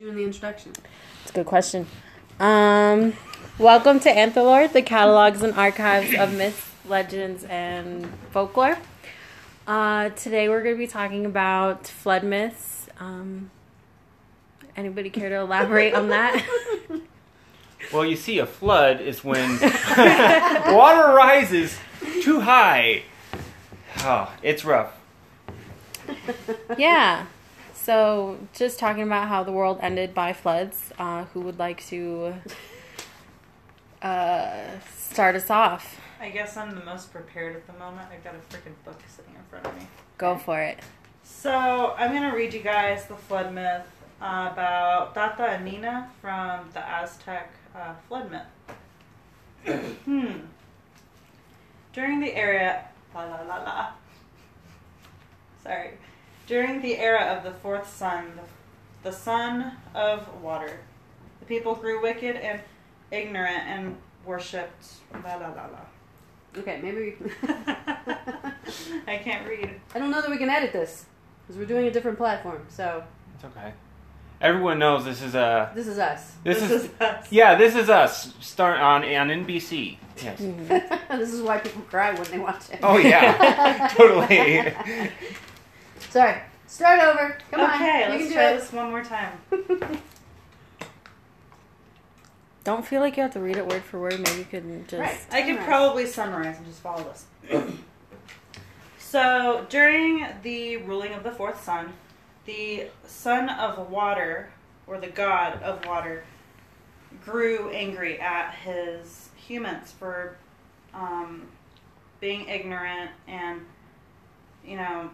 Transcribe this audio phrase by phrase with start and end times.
[0.00, 0.72] Doing the introduction.
[1.20, 1.86] That's a good question.
[2.40, 3.12] Um,
[3.58, 8.76] welcome to Antholor, the catalogs and archives of myths, legends, and folklore.
[9.68, 12.88] Uh, today we're going to be talking about flood myths.
[12.98, 13.52] Um,
[14.76, 16.44] anybody care to elaborate on that?
[17.92, 21.78] Well, you see, a flood is when water rises
[22.22, 23.02] too high.
[23.98, 24.98] Oh, it's rough.
[26.78, 27.26] yeah.
[27.84, 30.90] So, just talking about how the world ended by floods.
[30.98, 32.32] Uh, who would like to
[34.00, 36.00] uh, start us off?
[36.18, 38.08] I guess I'm the most prepared at the moment.
[38.10, 39.86] I've got a freaking book sitting in front of me.
[40.16, 40.78] Go for it.
[41.24, 43.84] So I'm gonna read you guys the flood myth
[44.18, 48.46] about Tata and Nina from the Aztec uh, flood myth.
[50.06, 50.32] hmm.
[51.92, 53.88] During the era, la la la la.
[55.62, 55.98] Sorry.
[56.46, 60.80] During the era of the fourth sun, the, the sun of water,
[61.40, 62.60] the people grew wicked and
[63.10, 63.96] ignorant and
[64.26, 65.80] worshipped la la la la.
[66.58, 67.48] Okay, maybe we
[69.06, 69.80] I can't read.
[69.94, 71.06] I don't know that we can edit this
[71.42, 72.66] because we're doing a different platform.
[72.68, 73.02] So
[73.34, 73.72] It's okay.
[74.40, 75.72] Everyone knows this is a.
[75.74, 76.32] this is us.
[76.42, 77.26] This, is, us.
[77.30, 77.54] yeah.
[77.54, 78.34] This is us.
[78.40, 79.96] Start on on NBC.
[80.22, 80.38] Yes.
[81.10, 82.80] this is why people cry when they watch it.
[82.82, 84.74] Oh yeah, totally.
[86.14, 86.40] Sorry.
[86.68, 87.36] Start over.
[87.50, 88.12] Come okay, on.
[88.12, 88.60] You let's can do try it.
[88.60, 89.32] this one more time.
[92.62, 94.20] Don't feel like you have to read it word for word.
[94.20, 95.00] Maybe you could just.
[95.00, 95.26] Right.
[95.32, 97.24] I could probably summarize and just follow this.
[98.98, 101.92] so, during the ruling of the fourth son,
[102.44, 104.50] the son of water,
[104.86, 106.22] or the god of water,
[107.24, 110.36] grew angry at his humans for
[110.94, 111.48] um,
[112.20, 113.62] being ignorant and,
[114.64, 115.10] you know,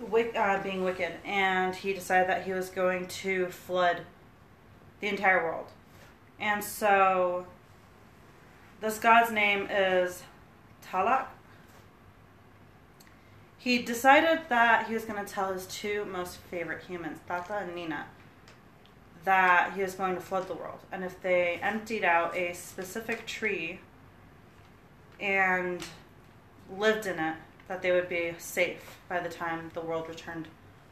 [0.00, 1.14] wick, uh, being wicked.
[1.24, 4.02] And he decided that he was going to flood
[5.00, 5.66] the entire world.
[6.40, 7.46] And so
[8.80, 10.22] this god's name is
[10.84, 11.26] Tlaloc.
[13.58, 17.74] He decided that he was going to tell his two most favorite humans, Tata and
[17.74, 18.06] Nina,
[19.24, 20.78] that he was going to flood the world.
[20.92, 23.80] And if they emptied out a specific tree
[25.18, 25.84] and
[26.76, 27.34] lived in it,
[27.68, 30.48] that they would be safe by the time the world returned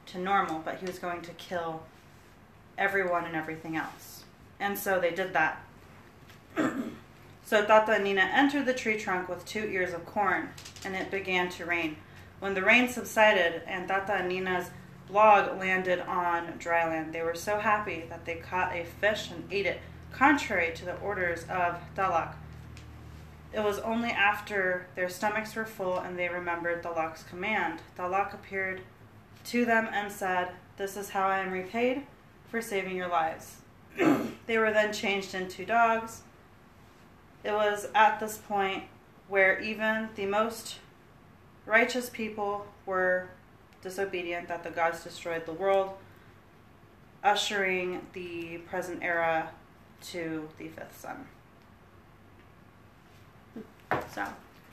[0.06, 0.60] to normal.
[0.64, 1.82] But he was going to kill
[2.78, 4.24] everyone and everything else.
[4.60, 5.62] And so they did that.
[7.44, 10.50] so Tata and Nina entered the tree trunk with two ears of corn,
[10.84, 11.96] and it began to rain.
[12.40, 14.70] When the rain subsided and Tata and Nina's
[15.10, 19.44] log landed on dry land, they were so happy that they caught a fish and
[19.50, 19.80] ate it,
[20.12, 22.34] contrary to the orders of Tlaloc.
[23.56, 27.80] It was only after their stomachs were full and they remembered Tlaloc's command.
[27.96, 28.82] Tlaloc appeared
[29.44, 32.02] to them and said, This is how I am repaid
[32.50, 33.56] for saving your lives.
[34.46, 36.20] they were then changed into dogs.
[37.44, 38.84] It was at this point
[39.26, 40.76] where even the most
[41.64, 43.30] righteous people were
[43.80, 45.94] disobedient that the gods destroyed the world,
[47.24, 49.48] ushering the present era
[50.02, 51.26] to the fifth son.
[54.14, 54.24] So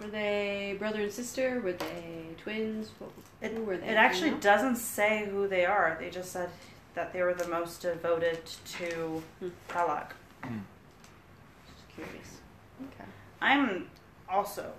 [0.01, 1.59] Were they brother and sister?
[1.61, 2.89] Were they twins?
[2.99, 3.87] What, it, who were they?
[3.89, 4.41] it actually You know?
[4.41, 5.97] doesn't say who they are.
[5.99, 6.49] They just said
[6.95, 8.39] that they were the most devoted
[8.77, 9.49] to Hmm.
[9.69, 10.09] Tlaloc.
[10.43, 12.37] Just curious.
[12.81, 13.09] Okay.
[13.41, 13.87] I'm
[14.29, 14.71] also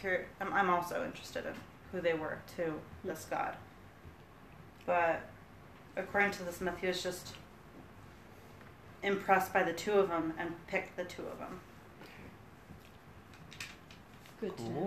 [0.00, 1.54] cur- I'm, I'm also interested in
[1.92, 3.54] who they were to this god.
[4.86, 5.20] But
[5.96, 7.34] according to this myth, he was just
[9.02, 11.60] impressed by the two of them and picked the two of them.
[14.40, 14.80] Good to know.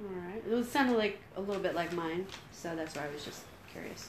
[0.00, 0.42] All right.
[0.48, 3.42] It was sounded like a little bit like mine, so that's why I was just
[3.72, 4.08] curious.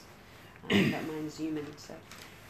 [0.70, 1.66] Um, but mine's human.
[1.76, 1.94] So,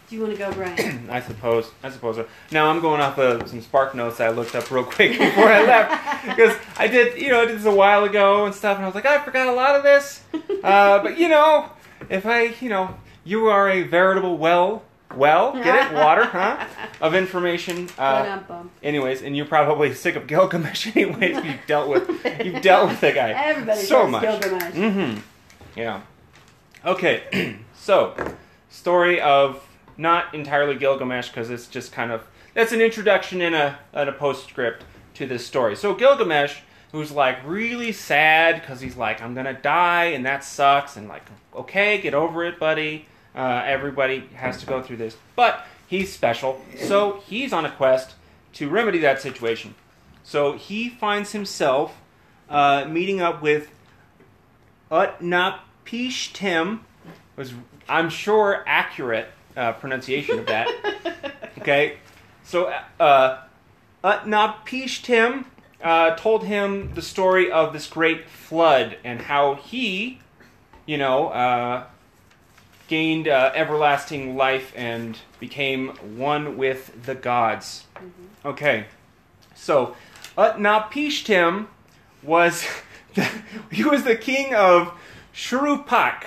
[0.08, 1.08] do you want to go, Brian?
[1.10, 1.70] I suppose.
[1.82, 2.16] I suppose.
[2.16, 2.26] So.
[2.50, 5.64] Now I'm going off of some Spark notes I looked up real quick before I
[5.64, 8.84] left because I did, you know, I did this a while ago and stuff, and
[8.84, 10.22] I was like, I forgot a lot of this.
[10.62, 11.70] Uh, but you know,
[12.10, 14.82] if I, you know, you are a veritable well,
[15.15, 16.66] well, get it, water, huh,
[17.01, 17.89] of information.
[17.98, 18.41] Uh,
[18.83, 20.86] anyways, and you're probably sick of Gilgamesh.
[20.97, 22.09] Anyways, you've dealt with,
[22.45, 24.22] you've dealt with the guy Everybody so much.
[24.22, 24.74] Gilgamesh.
[24.74, 25.21] Mm-hmm.
[25.77, 26.03] Yeah.
[26.84, 27.59] Okay.
[27.74, 28.15] so,
[28.68, 29.66] story of
[29.97, 34.13] not entirely Gilgamesh because it's just kind of that's an introduction and a and a
[34.13, 34.84] postscript
[35.15, 35.77] to this story.
[35.77, 36.60] So Gilgamesh,
[36.92, 41.22] who's like really sad because he's like I'm gonna die and that sucks and like
[41.54, 43.06] okay get over it, buddy.
[43.34, 48.15] Uh, everybody has to go through this, but he's special, so he's on a quest
[48.54, 49.74] to remedy that situation.
[50.24, 51.97] So he finds himself
[52.48, 53.71] uh, meeting up with
[54.91, 56.80] Utnapishtim,
[57.36, 57.54] was,
[57.88, 60.68] I'm sure, accurate uh, pronunciation of that.
[61.60, 61.98] Okay,
[62.42, 63.42] so uh,
[64.03, 65.44] Utnapishtim
[65.82, 70.21] uh, told him the story of this great flood and how he,
[70.86, 71.84] you know, uh,
[72.91, 77.84] gained uh, everlasting life and became one with the gods.
[78.45, 78.87] Okay,
[79.54, 79.95] so
[80.37, 81.69] Utnapishtim
[82.21, 82.66] was
[83.15, 83.31] the,
[83.71, 84.92] he was the king of
[85.33, 86.25] Shuruppak.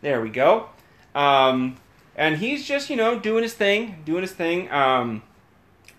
[0.00, 0.70] There we go.
[1.14, 1.76] Um,
[2.16, 4.72] and he's just you know doing his thing, doing his thing.
[4.72, 5.22] Um,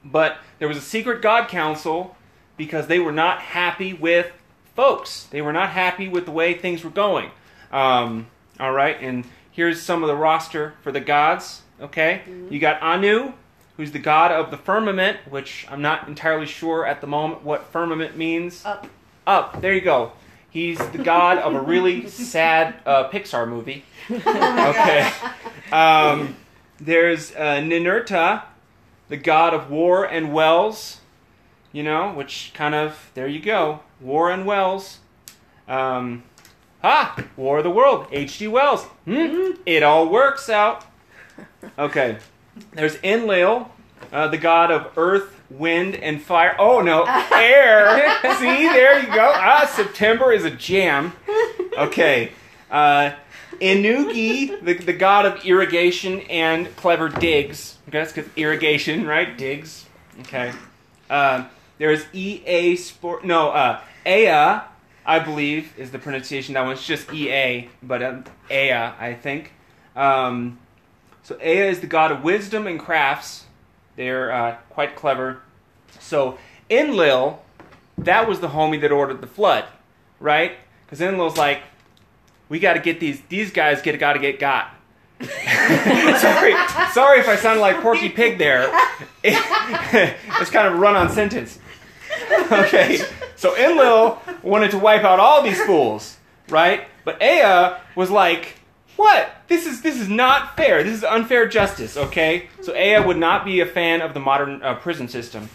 [0.04, 2.18] but there was a secret god council
[2.58, 4.32] because they were not happy with
[4.76, 5.26] folks.
[5.26, 7.30] They were not happy with the way things were going.
[7.72, 8.26] Um,
[8.60, 11.62] all right, and here's some of the roster for the gods.
[11.82, 13.34] Okay, you got Anu,
[13.78, 17.66] who's the god of the firmament, which I'm not entirely sure at the moment what
[17.72, 18.66] firmament means.
[18.66, 18.88] Up.
[19.26, 19.62] Up.
[19.62, 20.12] There you go.
[20.50, 23.86] He's the god of a really sad uh, Pixar movie.
[24.10, 25.12] Okay.
[25.72, 26.36] Um,
[26.80, 28.44] there's uh, Ninurta,
[29.08, 31.00] the god of war and wells.
[31.72, 34.98] You know, which kind of there you go, war and wells.
[35.68, 36.24] Um,
[36.82, 37.24] ha!
[37.38, 38.48] War of the World, H.G.
[38.48, 38.84] Wells.
[39.06, 39.52] Hmm?
[39.66, 40.86] It all works out.
[41.78, 42.18] Okay.
[42.74, 43.70] There's Enlil,
[44.12, 46.56] uh, the god of earth, wind, and fire.
[46.60, 47.04] Oh no,
[47.34, 48.18] air.
[48.38, 49.32] See, there you go.
[49.34, 51.14] Ah, September is a jam.
[51.78, 52.32] Okay.
[52.70, 53.12] Uh,
[53.62, 57.78] Ennugi, the, the god of irrigation and clever digs.
[57.88, 59.38] Okay, that's because irrigation, right?
[59.38, 59.86] Digs.
[60.22, 60.52] Okay.
[61.10, 61.46] Uh,
[61.78, 63.26] there's EA Sport.
[63.26, 64.62] No, uh, Ea,
[65.10, 66.54] I believe, is the pronunciation.
[66.54, 69.54] That one's just EA, but um, Ea, I think.
[69.96, 70.60] Um,
[71.24, 73.46] so Ea is the god of wisdom and crafts.
[73.96, 75.42] They're uh, quite clever.
[76.00, 76.38] So
[76.70, 77.42] Enlil,
[77.98, 79.66] that was the homie that ordered the flood,
[80.20, 80.58] right?
[80.86, 81.64] Because Enlil's like,
[82.48, 84.76] we got to get these these guys get got to get got.
[85.22, 86.54] sorry,
[86.92, 88.72] sorry if I sounded like Porky Pig there.
[89.24, 91.58] it's kind of a run-on sentence.
[92.52, 93.00] Okay,
[93.36, 96.18] so Enlil wanted to wipe out all these fools,
[96.50, 96.88] right?
[97.06, 98.56] But Ea was like,
[98.96, 99.30] "What?
[99.48, 100.84] This is this is not fair.
[100.84, 104.62] This is unfair justice." Okay, so Ea would not be a fan of the modern
[104.64, 105.50] uh, prison system.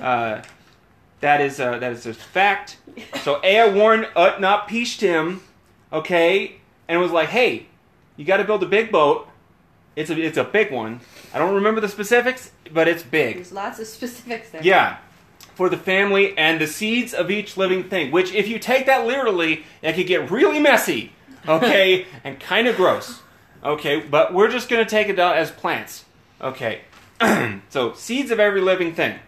[0.00, 0.42] Uh,
[1.20, 2.78] that is uh, that is a fact.
[3.22, 5.40] So Ea warned Utnapishtim,
[5.92, 6.56] okay,
[6.88, 7.66] and was like, "Hey,
[8.16, 9.28] you got to build a big boat.
[9.96, 11.00] It's a it's a big one.
[11.34, 13.36] I don't remember the specifics, but it's big.
[13.36, 14.62] There's lots of specifics there.
[14.62, 14.98] Yeah,
[15.58, 18.12] for the family and the seeds of each living thing.
[18.12, 21.10] Which, if you take that literally, it could get really messy,
[21.48, 23.22] okay, and kind of gross.
[23.64, 26.04] Okay, but we're just gonna take it out as plants.
[26.40, 26.82] Okay,
[27.70, 29.18] so seeds of every living thing.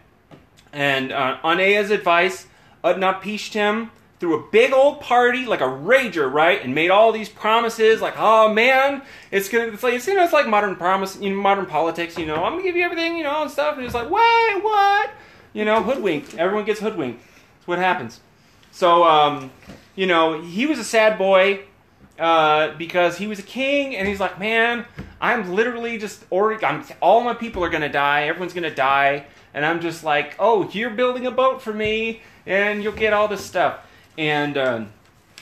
[0.71, 2.47] And uh, on Ea's advice,
[2.81, 3.89] Utnapishtim
[4.21, 8.13] threw a big old party, like a rager, right, and made all these promises, like,
[8.17, 9.01] oh man,
[9.31, 12.17] it's gonna, it's like, it's, you know, it's like modern promise, you know, modern politics,
[12.17, 14.63] you know, I'm gonna give you everything, you know, and stuff, and it's like, wait,
[14.63, 15.09] what?
[15.53, 16.35] You know, hoodwinked.
[16.35, 17.21] Everyone gets hoodwinked.
[17.21, 18.19] That's what happens.
[18.71, 19.51] So, um,
[19.95, 21.61] you know, he was a sad boy
[22.17, 24.85] uh, because he was a king, and he's like, man,
[25.19, 26.23] I'm literally just.
[26.31, 28.23] I'm all my people are gonna die.
[28.23, 32.83] Everyone's gonna die, and I'm just like, oh, you're building a boat for me, and
[32.83, 33.85] you'll get all this stuff.
[34.17, 34.85] And uh,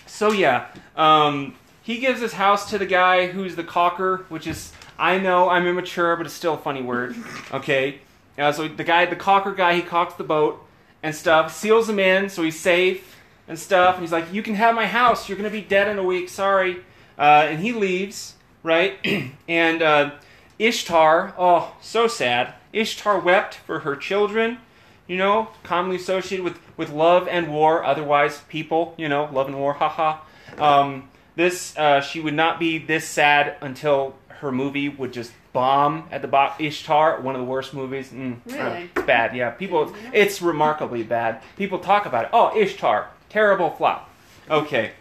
[0.05, 4.71] so yeah, um, he gives his house to the guy who's the caulker, which is
[4.97, 7.15] I know I'm immature, but it's still a funny word.
[7.51, 7.99] Okay,
[8.39, 10.65] uh, so the guy, the caulker guy, he caulks the boat
[11.03, 13.17] and stuff, seals him in so he's safe
[13.47, 13.95] and stuff.
[13.95, 15.27] And he's like, "You can have my house.
[15.27, 16.29] You're gonna be dead in a week.
[16.29, 16.77] Sorry."
[17.17, 18.97] Uh, and he leaves, right?
[19.47, 20.11] and uh,
[20.57, 22.53] Ishtar, oh, so sad.
[22.71, 24.59] Ishtar wept for her children.
[25.07, 27.83] You know, commonly associated with with love and war.
[27.83, 28.93] Otherwise, people.
[28.97, 29.73] You know, love and war.
[29.79, 30.19] Haha.
[30.57, 36.07] Um, this uh, she would not be this sad until her movie would just bomb
[36.11, 36.59] at the box.
[36.59, 38.11] Ishtar, one of the worst movies.
[38.11, 38.89] Mm, uh, Really?
[38.95, 39.35] it's bad.
[39.35, 39.93] Yeah, people.
[40.13, 41.41] It's remarkably bad.
[41.57, 42.29] People talk about it.
[42.33, 44.09] Oh, Ishtar, terrible flop.
[44.49, 44.91] Okay,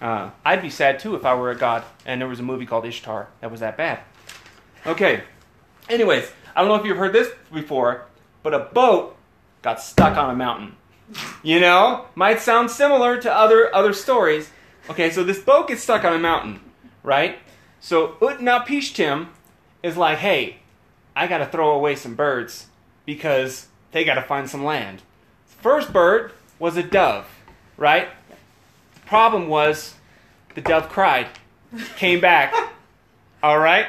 [0.00, 2.66] uh, I'd be sad too if I were a god and there was a movie
[2.66, 4.00] called Ishtar that was that bad.
[4.86, 5.22] Okay.
[5.88, 8.06] Anyways, I don't know if you've heard this before,
[8.42, 9.16] but a boat
[9.62, 10.76] got stuck on a mountain.
[11.42, 14.50] You know, might sound similar to other other stories.
[14.88, 16.60] Okay, so this boat gets stuck on a mountain,
[17.02, 17.38] right?
[17.80, 19.28] So Utnapishtim
[19.82, 20.56] is like, hey,
[21.14, 22.66] I got to throw away some birds
[23.06, 25.02] because they got to find some land.
[25.46, 27.26] First bird was a dove,
[27.76, 28.08] right?
[28.94, 29.94] The problem was
[30.54, 31.28] the dove cried,
[31.96, 32.54] came back.
[33.42, 33.86] All right?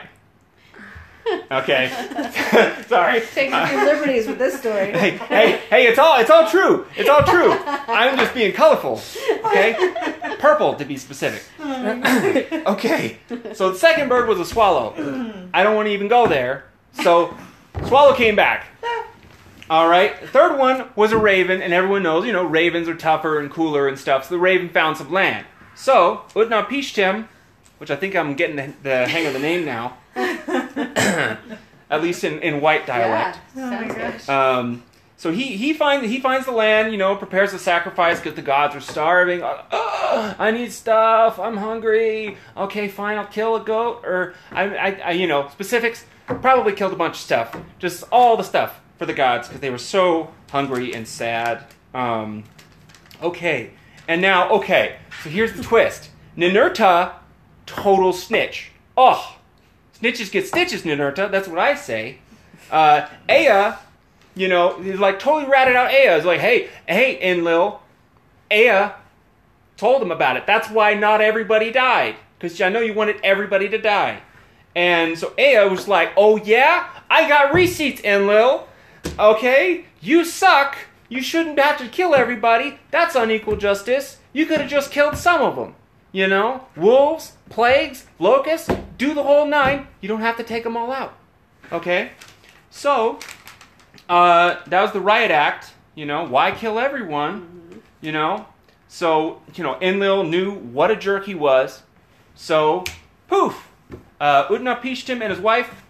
[1.52, 1.90] Okay.
[2.88, 3.22] Sorry.
[3.34, 4.92] Taking a few liberties with this story.
[5.02, 6.86] Hey, hey, hey, it's all it's all true.
[6.96, 7.52] It's all true.
[7.66, 9.02] I'm just being colorful.
[9.46, 9.76] Okay?
[10.42, 11.44] purple to be specific.
[11.62, 13.18] okay,
[13.54, 14.94] so the second bird was a swallow.
[15.54, 16.66] I don't want to even go there.
[16.94, 17.38] So,
[17.86, 18.66] swallow came back.
[19.70, 20.18] All right.
[20.30, 23.88] Third one was a raven, and everyone knows, you know, ravens are tougher and cooler
[23.88, 24.28] and stuff.
[24.28, 25.46] So the raven found some land.
[25.76, 27.28] So Utnapishtim,
[27.78, 29.98] which I think I'm getting the, the hang of the name now,
[31.90, 33.40] at least in, in white dialect.
[33.56, 34.30] Yeah, sounds good.
[34.34, 34.84] Um,
[35.22, 38.42] so he he finds he finds the land, you know, prepares the sacrifice because the
[38.42, 39.44] gods are starving.
[39.44, 41.38] "Ugh, I need stuff.
[41.38, 42.38] I'm hungry.
[42.58, 43.20] Okay, fine.
[43.20, 46.06] I'll kill a goat, or I, I, I you know specifics.
[46.26, 49.70] Probably killed a bunch of stuff, just all the stuff for the gods because they
[49.70, 51.66] were so hungry and sad.
[51.94, 52.46] Um,
[53.22, 53.72] okay,
[54.08, 54.98] and now okay.
[55.24, 56.10] So here's the twist.
[56.36, 57.14] Ninurta,
[57.68, 58.72] total snitch.
[58.98, 59.38] Oh,
[60.02, 61.30] snitches get stitches, Ninurta.
[61.30, 62.20] That's what I say.
[62.70, 63.76] Uh, Ea
[64.36, 66.16] you know, he's like totally ratted out Ea.
[66.16, 67.82] He's like, hey, hey, Enlil,
[68.52, 68.92] Ea
[69.78, 70.46] told him about it.
[70.48, 72.16] That's why not everybody died.
[72.38, 74.22] Because I know you wanted everybody to die.
[74.76, 76.90] And so Ea was like, oh yeah?
[77.10, 78.68] I got receipts, Enlil.
[79.20, 79.86] Okay?
[80.00, 80.78] You suck.
[81.10, 82.80] You shouldn't have to kill everybody.
[82.90, 84.18] That's unequal justice.
[84.32, 85.76] You could have just killed some of them.
[86.12, 86.66] You know?
[86.76, 89.88] Wolves, plagues, locusts, do the whole nine.
[90.02, 91.14] You don't have to take them all out.
[91.72, 92.12] Okay?
[92.70, 93.20] So,
[94.10, 95.74] uh, that was the riot act.
[95.96, 97.82] You know, why kill everyone?
[98.02, 98.48] You know,
[98.88, 101.84] so you know Enlil knew what a jerk he was.
[102.36, 102.84] So,
[103.28, 103.70] poof,
[104.20, 105.84] uh, Utnapishtim and his wife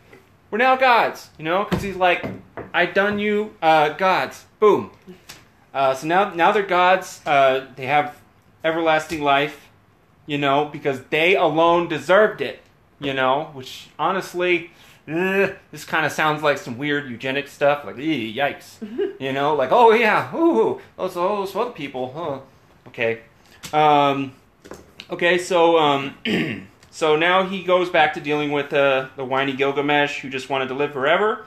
[0.49, 1.29] were now gods.
[1.37, 2.25] You know, because he's like,
[2.73, 4.45] I done you, uh, gods.
[4.59, 4.91] Boom.
[5.73, 7.21] Uh, so now, now they're gods.
[7.25, 8.17] Uh, they have
[8.63, 9.69] everlasting life.
[10.25, 12.59] You know, because they alone deserved it.
[12.99, 14.71] You know, which honestly,
[15.07, 18.75] Ugh, this kind of sounds like some weird eugenic stuff, like "Ee, yikes,
[19.19, 22.39] you know, like oh yeah, ooh, those those other people, huh?
[22.87, 23.21] Okay,
[23.73, 24.33] um,
[25.09, 26.15] okay, so um,
[26.91, 30.67] so now he goes back to dealing with uh, the whiny Gilgamesh who just wanted
[30.67, 31.45] to live forever.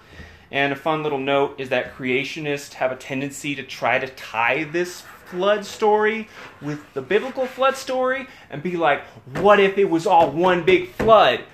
[0.50, 4.62] And a fun little note is that creationists have a tendency to try to tie
[4.62, 6.28] this flood story
[6.60, 9.02] with the biblical flood story and be like,
[9.38, 11.44] what if it was all one big flood?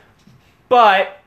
[0.69, 1.21] But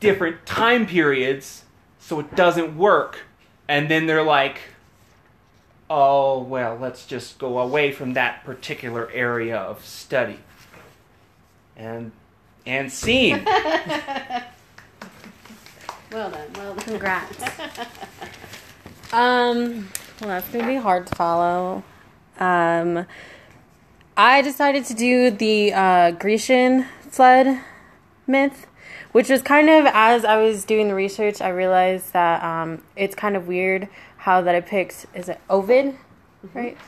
[0.00, 1.64] different time periods,
[1.98, 3.20] so it doesn't work.
[3.68, 4.58] And then they're like,
[5.88, 10.38] oh, well, let's just go away from that particular area of study.
[11.76, 12.12] And
[12.66, 13.46] and scene.
[16.14, 16.48] Well done.
[16.54, 16.84] Well done.
[16.84, 17.42] Congrats.
[19.12, 19.88] um,
[20.20, 21.82] well, that's gonna be hard to follow.
[22.38, 23.06] Um,
[24.16, 27.60] I decided to do the uh, Grecian flood
[28.26, 28.66] myth,
[29.12, 33.14] which was kind of as I was doing the research, I realized that um, it's
[33.14, 35.96] kind of weird how that it picks is it Ovid,
[36.54, 36.78] right?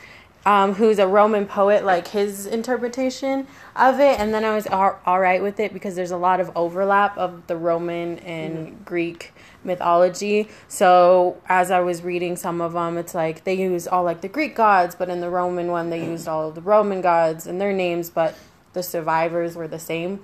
[0.45, 4.97] Um, who's a Roman poet, like his interpretation of it, and then I was all,
[5.05, 9.33] all right with it because there's a lot of overlap of the Roman and Greek
[9.67, 10.49] mythology.
[10.67, 14.27] So as I was reading some of them, it's like they use all like the
[14.27, 17.73] Greek gods, but in the Roman one they used all the Roman gods and their
[17.73, 18.35] names, but
[18.73, 20.23] the survivors were the same,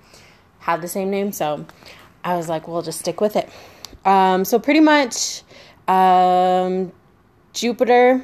[0.59, 1.31] had the same name.
[1.31, 1.65] So
[2.23, 3.49] I was like, we'll just stick with it.
[4.05, 5.43] Um, so pretty much,
[5.87, 6.91] um,
[7.53, 8.21] Jupiter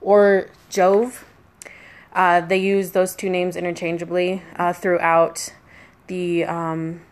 [0.00, 1.24] or Jove.
[2.12, 5.52] Uh, they use those two names interchangeably uh, throughout
[6.06, 7.02] the um,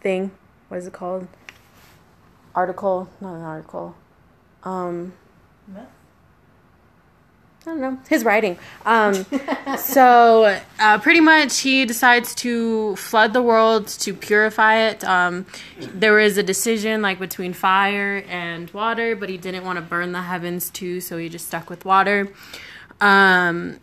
[0.00, 0.32] thing.
[0.68, 1.28] What is it called?
[2.54, 3.94] Article, not an article.
[4.64, 5.14] Um,
[5.66, 5.86] Myth?
[7.62, 8.58] I don't know his writing.
[8.84, 9.14] Um,
[9.78, 15.04] so uh, pretty much he decides to flood the world to purify it.
[15.04, 15.46] Um,
[15.78, 20.10] there was a decision like between fire and water, but he didn't want to burn
[20.12, 22.32] the heavens too, so he just stuck with water.
[23.00, 23.78] Um,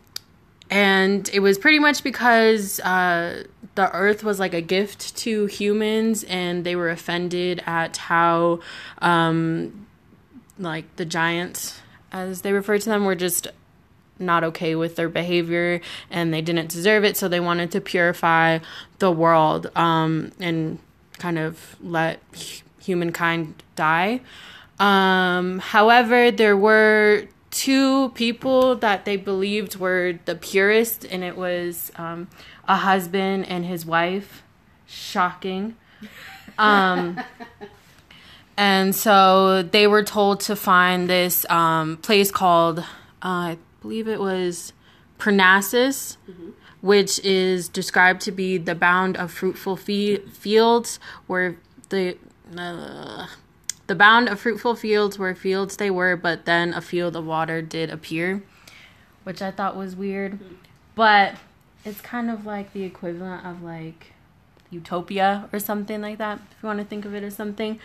[0.70, 3.44] and it was pretty much because uh,
[3.76, 8.60] the earth was like a gift to humans, and they were offended at how
[9.00, 9.88] um,
[10.58, 11.80] like the giants,
[12.12, 13.48] as they refer to them, were just
[14.20, 18.60] not okay with their behavior and they didn't deserve it so they wanted to purify
[19.00, 20.78] the world um, and
[21.18, 24.20] kind of let hu- humankind die.
[24.78, 27.28] Um, however there were
[27.60, 32.30] two people that they believed were the purest and it was um,
[32.70, 34.44] a husband and his wife
[34.88, 35.76] shocking
[36.58, 37.20] um,
[38.56, 42.84] and so they were told to find this um, place called, uh,
[43.22, 44.72] I believe it was
[45.18, 46.16] Parnassus,
[46.80, 51.58] which is described to be the bound of fruitful fe- fields where
[51.90, 52.18] the.
[52.58, 53.28] Uh,
[53.90, 57.60] the bound of fruitful fields where fields they were, but then a field of water
[57.60, 58.44] did appear,
[59.24, 60.40] which I thought was weird.
[60.94, 61.38] But
[61.84, 64.14] it's kind of like the equivalent of like
[64.70, 67.80] utopia or something like that if you want to think of it as something.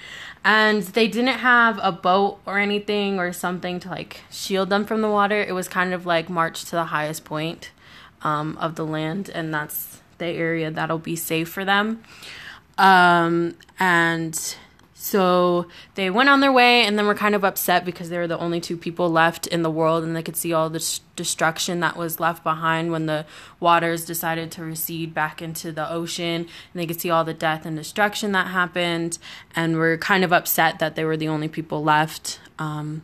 [0.44, 5.00] And they didn't have a boat or anything or something to like shield them from
[5.00, 5.42] the water.
[5.42, 7.70] It was kind of like march to the highest point
[8.20, 12.02] um, of the land and that's the area that'll be safe for them.
[12.76, 14.56] Um, and
[15.04, 18.26] so they went on their way and then were kind of upset because they were
[18.26, 21.80] the only two people left in the world and they could see all the destruction
[21.80, 23.26] that was left behind when the
[23.61, 27.66] waters decided to recede back into the ocean and they could see all the death
[27.66, 29.18] and destruction that happened
[29.54, 33.02] and were kind of upset that they were the only people left um,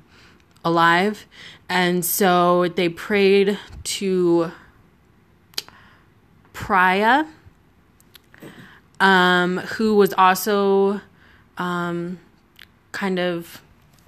[0.64, 1.26] alive.
[1.68, 4.52] And so they prayed to
[6.54, 7.28] Priya,
[9.00, 11.02] um, who was also
[11.60, 12.18] um,
[12.90, 13.62] kind of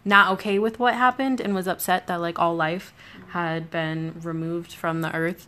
[0.04, 2.92] not okay with what happened and was upset that like all life
[3.28, 5.46] had been removed from the earth.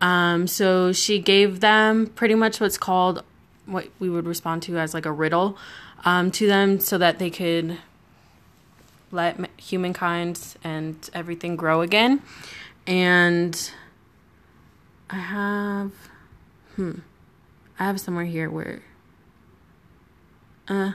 [0.00, 3.22] Um, so she gave them pretty much what's called
[3.66, 5.58] what we would respond to as like a riddle
[6.04, 7.76] um, to them so that they could
[9.10, 12.22] let humankind and everything grow again.
[12.86, 13.70] And
[15.10, 15.92] I have,
[16.76, 17.00] hmm,
[17.78, 18.82] I have somewhere here where,
[20.66, 20.92] uh,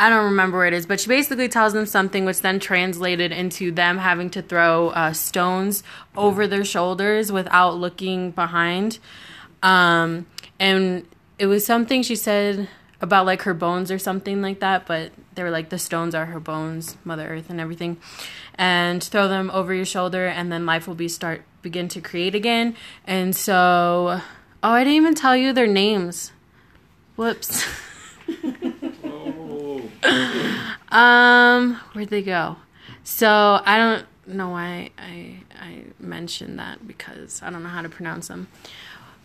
[0.00, 3.32] I don't remember where it is, but she basically tells them something, which then translated
[3.32, 5.82] into them having to throw uh, stones
[6.16, 8.98] over their shoulders without looking behind.
[9.62, 10.24] Um,
[10.58, 11.06] and
[11.38, 12.66] it was something she said
[13.02, 16.24] about like her bones or something like that, but they were like the stones are
[16.24, 17.98] her bones, Mother Earth and everything,
[18.54, 22.34] and throw them over your shoulder, and then life will be start begin to create
[22.34, 22.74] again.
[23.06, 24.22] And so,
[24.62, 26.32] oh, I didn't even tell you their names.
[27.16, 27.66] Whoops.
[30.02, 32.56] Um, where'd they go?
[33.04, 37.88] So I don't know why I I mentioned that because I don't know how to
[37.88, 38.48] pronounce them.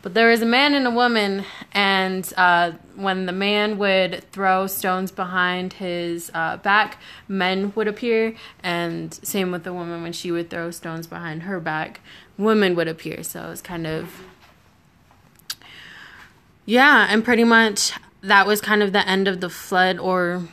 [0.01, 4.67] But there was a man and a woman, and uh, when the man would throw
[4.67, 10.31] stones behind his uh, back, men would appear, and same with the woman when she
[10.31, 12.01] would throw stones behind her back,
[12.37, 13.23] women would appear.
[13.23, 14.21] So it was kind of
[16.67, 20.47] yeah, and pretty much that was kind of the end of the flood, or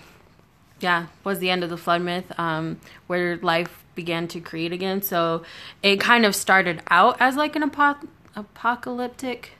[0.82, 5.00] yeah, was the end of the flood myth, um, where life began to create again.
[5.02, 5.42] So
[5.82, 9.52] it kind of started out as like an apo- apocalyptic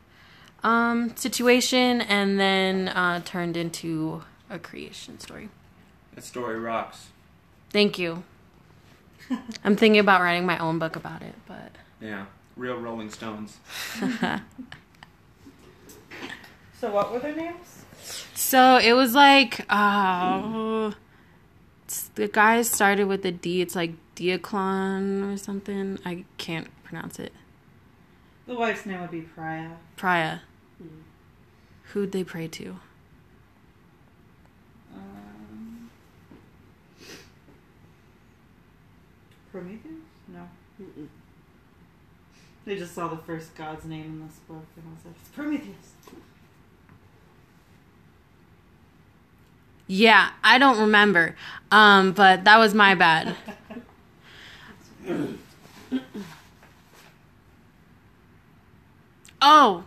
[0.63, 5.49] um, situation, and then uh, turned into a creation story.
[6.15, 7.09] That story rocks.
[7.71, 8.23] Thank you.
[9.65, 13.59] I'm thinking about writing my own book about it, but Yeah, real Rolling Stones.
[16.81, 17.85] So what were their names?
[18.35, 20.95] So it was like, uh, it's-
[22.15, 23.61] the guy started with a D.
[23.61, 25.99] It's like Diaclon or something.
[26.05, 27.33] I can't pronounce it.
[28.47, 29.77] The wife's name would be Pyrrha.
[29.97, 30.43] Pyrrha.
[31.93, 32.77] Who'd they pray to?
[34.95, 35.91] Um,
[39.51, 39.93] Prometheus?
[40.29, 40.49] No.
[40.81, 41.09] Mm-mm.
[42.65, 45.31] They just saw the first god's name in this book and I was like, it's
[45.31, 45.93] Prometheus.
[49.95, 51.37] Yeah, I don't remember.
[51.71, 53.37] Um, but that was my bad.
[59.45, 59.83] Oh,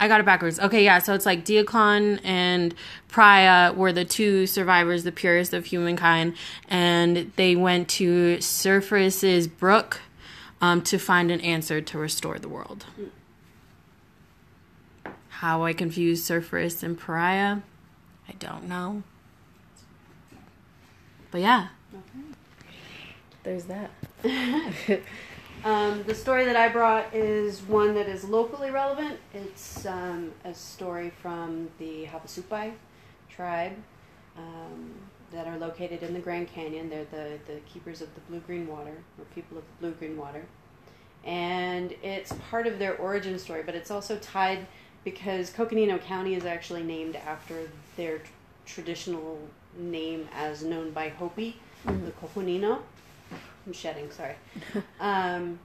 [0.00, 0.58] I got it backwards.
[0.58, 2.74] Okay, yeah, so it's like Diacon and
[3.08, 6.34] Pyrrha were the two survivors, the purest of humankind,
[6.70, 10.00] and they went to Surface's brook
[10.62, 12.86] um, to find an answer to restore the world.
[15.28, 17.62] How I confused Surface and Pyrrha,
[18.26, 19.02] I don't know.
[21.36, 21.68] But yeah,
[23.42, 23.90] there's that.
[25.64, 29.18] Um, the story that I brought is one that is locally relevant.
[29.34, 32.72] It's um, a story from the Havasupai
[33.28, 33.72] tribe
[34.38, 34.94] um,
[35.32, 36.88] that are located in the Grand Canyon.
[36.88, 40.16] They're the, the keepers of the blue green water, or people of the blue green
[40.16, 40.44] water.
[41.24, 44.66] And it's part of their origin story, but it's also tied
[45.02, 48.20] because Coconino County is actually named after their
[48.66, 49.40] traditional
[49.76, 52.82] name as known by Hopi, the Coconino.
[53.66, 54.36] I'm shedding, sorry.
[55.00, 55.58] um,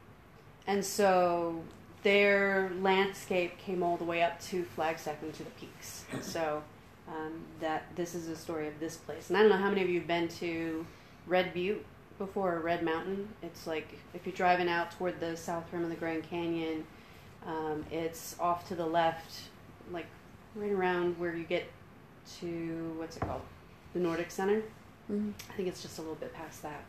[0.67, 1.62] and so
[2.04, 6.06] their landscape came all the way up to Flagstaff and to the peaks.
[6.21, 6.63] So
[7.08, 9.30] um, that this is a story of this place.
[9.30, 10.86] And I don't know how many of you have been to
[11.28, 11.86] Red Butte
[12.17, 13.28] before, or Red Mountain.
[13.41, 16.86] It's like if you're driving out toward the south rim of the Grand Canyon,
[17.45, 19.41] um, it's off to the left,
[19.91, 20.06] like
[20.56, 21.65] right around where you get
[22.39, 23.41] to what's it called,
[23.93, 24.62] the Nordic Center.
[25.12, 25.34] Mhm.
[25.49, 26.84] I think it's just a little bit past that.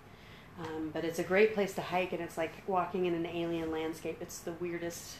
[0.61, 3.71] Um, but it's a great place to hike, and it's like walking in an alien
[3.71, 4.19] landscape.
[4.21, 5.17] It's the weirdest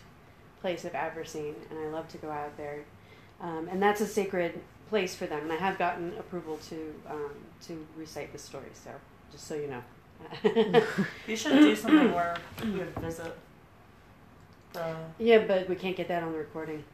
[0.61, 2.85] place I've ever seen, and I love to go out there.
[3.41, 7.33] Um, and that's a sacred place for them, and I have gotten approval to um,
[7.67, 8.71] to recite the story.
[8.75, 8.91] So
[9.33, 9.83] just so you know.
[11.27, 13.35] You should do something where you would visit
[14.73, 14.95] the.
[15.19, 16.85] yeah, but we can't get that on the recording.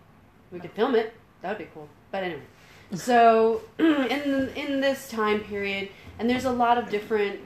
[0.50, 1.12] We could film it.
[1.42, 1.88] That would be cool.
[2.10, 2.42] But anyway,
[2.94, 7.40] so in in this time period, and there's a lot of different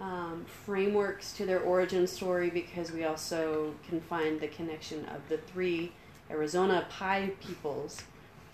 [0.00, 5.38] um, frameworks to their origin story because we also can find the connection of the
[5.38, 5.92] three
[6.30, 8.02] Arizona Pai peoples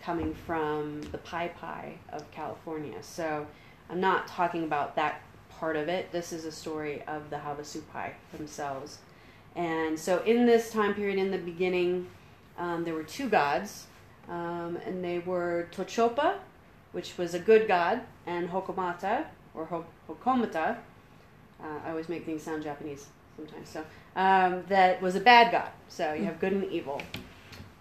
[0.02, 3.02] coming from the Paipai of California.
[3.02, 3.46] So
[3.88, 6.12] I'm not talking about that part of it.
[6.12, 8.98] This is a story of the Havasupai themselves.
[9.56, 12.06] And so in this time period, in the beginning,
[12.58, 13.86] um, there were two gods,
[14.28, 16.34] um, and they were Tochopa,
[16.92, 20.76] which was a good god, and Hokomata, or Ho- Hokomata.
[21.62, 23.68] Uh, I always make things sound Japanese sometimes.
[23.68, 23.80] So
[24.16, 25.70] um, that was a bad god.
[25.88, 27.00] So you have good and evil,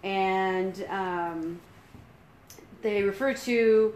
[0.02, 1.60] and um,
[2.82, 3.94] they refer to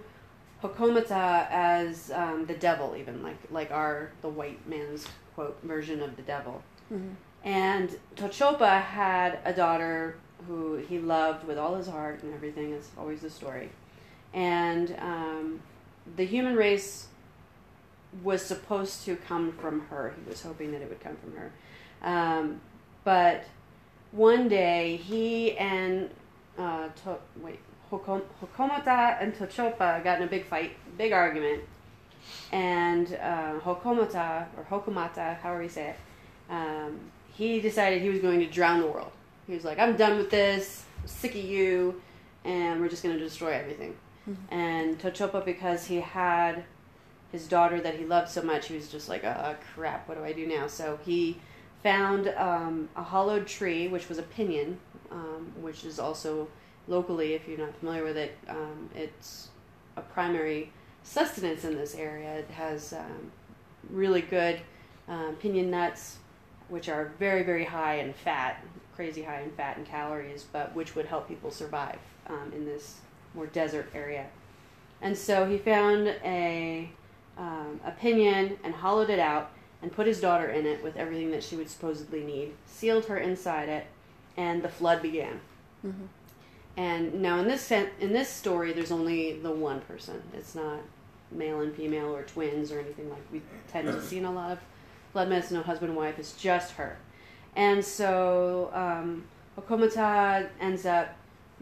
[0.62, 6.16] Hokomata as um, the devil, even like like our the white man's quote version of
[6.16, 6.62] the devil.
[6.92, 7.14] Mhm.
[7.44, 10.14] And Tochopa had a daughter
[10.46, 12.72] who he loved with all his heart and everything.
[12.72, 13.70] Is always the story.
[14.34, 15.60] And um,
[16.16, 17.08] the human race
[18.22, 20.14] was supposed to come from her.
[20.22, 21.52] He was hoping that it would come from her.
[22.02, 22.60] Um,
[23.04, 23.44] but
[24.12, 26.10] one day, he and
[26.58, 27.58] uh, to- wait,
[27.90, 31.62] Hokom- Hokomata and Tochopa got in a big fight, big argument.
[32.52, 35.96] And uh, Hokomata, or Hokomata, however you say it,
[36.50, 37.00] um,
[37.34, 39.12] he decided he was going to drown the world.
[39.46, 42.00] He was like, I'm done with this, I'm sick of you,
[42.44, 43.96] and we're just going to destroy everything.
[44.50, 46.64] And Tochopa, because he had
[47.32, 50.24] his daughter that he loved so much, he was just like, oh, crap, what do
[50.24, 50.68] I do now?
[50.68, 51.38] So he
[51.82, 54.78] found um, a hollowed tree, which was a pinion,
[55.10, 56.46] um, which is also
[56.86, 59.48] locally, if you're not familiar with it, um, it's
[59.96, 60.70] a primary
[61.02, 62.38] sustenance in this area.
[62.38, 63.32] It has um,
[63.90, 64.60] really good
[65.08, 66.18] um, pinion nuts,
[66.68, 70.94] which are very, very high in fat, crazy high in fat and calories, but which
[70.94, 72.98] would help people survive um, in this
[73.34, 74.26] more desert area.
[75.00, 76.90] And so he found a
[77.38, 79.50] um, a pinion and hollowed it out
[79.80, 83.16] and put his daughter in it with everything that she would supposedly need, sealed her
[83.18, 83.86] inside it,
[84.36, 85.40] and the flood began.
[85.84, 86.08] Mhm.
[86.76, 90.22] And now in this in this story, there's only the one person.
[90.34, 90.80] It's not
[91.30, 94.52] male and female or twins or anything like we tend to see in a lot
[94.52, 94.58] of
[95.12, 95.50] flood myths.
[95.50, 96.18] No husband and wife.
[96.18, 96.96] It's just her.
[97.54, 99.24] And so um,
[99.58, 101.14] Hokomata ends up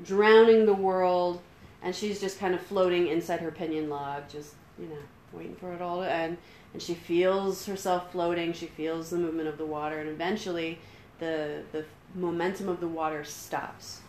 [0.05, 1.41] drowning the world,
[1.83, 4.97] and she's just kind of floating inside her pinion log, just you know
[5.33, 6.39] waiting for it all to end.
[6.73, 8.53] And she feels herself floating.
[8.53, 10.79] She feels the movement of the water, and eventually,
[11.19, 14.01] the the momentum of the water stops,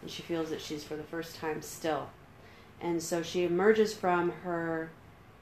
[0.00, 2.08] and she feels that she's for the first time still.
[2.80, 4.90] And so she emerges from her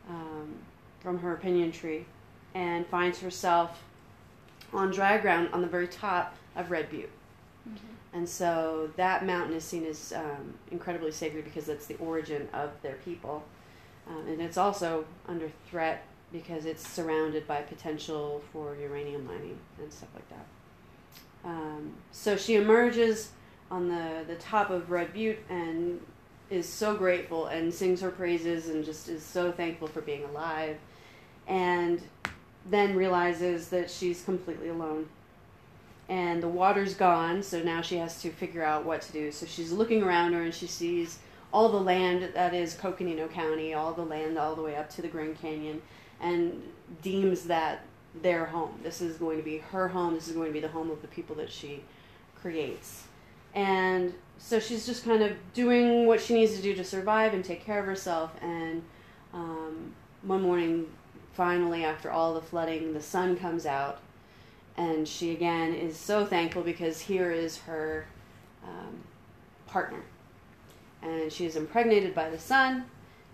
[0.09, 0.54] um,
[1.00, 2.07] from her pinion tree,
[2.54, 3.80] and finds herself
[4.75, 7.11] on dry ground on the very top of Red Butte.
[8.13, 12.71] And so that mountain is seen as um, incredibly sacred because it's the origin of
[12.83, 13.43] their people.
[14.09, 19.93] Um, and it's also under threat because it's surrounded by potential for uranium mining and
[19.93, 20.47] stuff like that.
[21.45, 23.31] Um, so she emerges
[23.71, 26.01] on the, the top of Red Butte and
[26.51, 30.77] is so grateful and sings her praises and just is so thankful for being alive.
[31.47, 32.01] And
[32.66, 35.09] then realizes that she's completely alone.
[36.09, 39.33] And the water's gone, so now she has to figure out what to do.
[39.33, 41.18] So she's looking around her and she sees
[41.53, 45.03] all the land that is Coconino County, all the land all the way up to
[45.03, 45.81] the Grand Canyon,
[46.20, 46.62] and
[47.00, 47.83] deems that
[48.22, 48.79] their home.
[48.83, 50.14] This is going to be her home.
[50.14, 51.83] This is going to be the home of the people that she
[52.35, 53.05] creates.
[53.55, 57.44] And so she's just kind of doing what she needs to do to survive and
[57.44, 58.33] take care of herself.
[58.42, 58.83] And
[59.33, 60.87] um, one morning,
[61.35, 64.01] finally, after all the flooding, the sun comes out.
[64.77, 68.07] And she again is so thankful because here is her
[68.64, 69.05] um,
[69.66, 70.03] partner.
[71.03, 72.87] And she is impregnated by the sun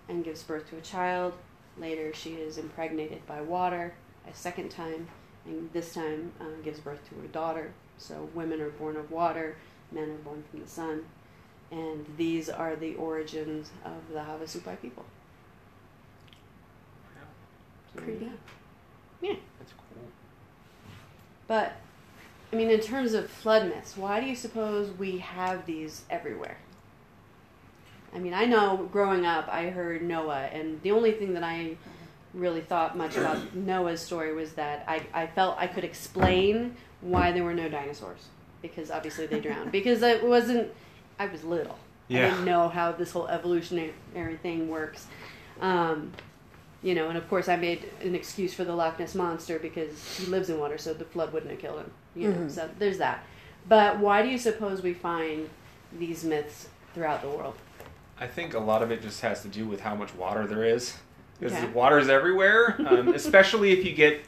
[0.09, 1.33] and gives birth to a child.
[1.79, 3.95] Later, she is impregnated by water
[4.29, 5.09] a second time,
[5.47, 7.73] and this time uh, gives birth to a daughter.
[7.97, 9.57] So, women are born of water,
[9.93, 11.05] men are born from the sun.
[11.71, 15.05] And these are the origins of the Havasupai people.
[18.05, 18.31] Pretty.
[19.21, 19.35] yeah.
[19.59, 20.03] That's cool.
[21.47, 21.73] But,
[22.53, 26.59] I mean, in terms of flood myths, why do you suppose we have these everywhere?
[28.15, 31.77] I mean, I know growing up, I heard Noah, and the only thing that I
[32.35, 37.33] really thought much about Noah's story was that I, I felt I could explain why
[37.33, 38.27] there were no dinosaurs.
[38.63, 40.71] because obviously they drowned because it wasn't.
[41.19, 41.79] I was little.
[42.09, 42.27] Yeah.
[42.27, 43.93] I didn't know how this whole evolutionary
[44.43, 45.07] thing works.
[45.61, 46.13] Um,
[46.83, 50.17] you know, and of course I made an excuse for the Loch Ness monster because
[50.19, 51.91] he lives in water, so the flood wouldn't have killed him.
[52.15, 52.51] You know, Mhm.
[52.51, 53.23] so there's that.
[53.69, 55.49] But why do you suppose we find
[55.99, 57.55] these myths throughout the world?
[58.19, 60.65] I think a lot of it just has to do with how much water there
[60.65, 60.97] is.
[61.39, 61.67] Because Okay.
[61.73, 64.23] water is everywhere, um, especially if you get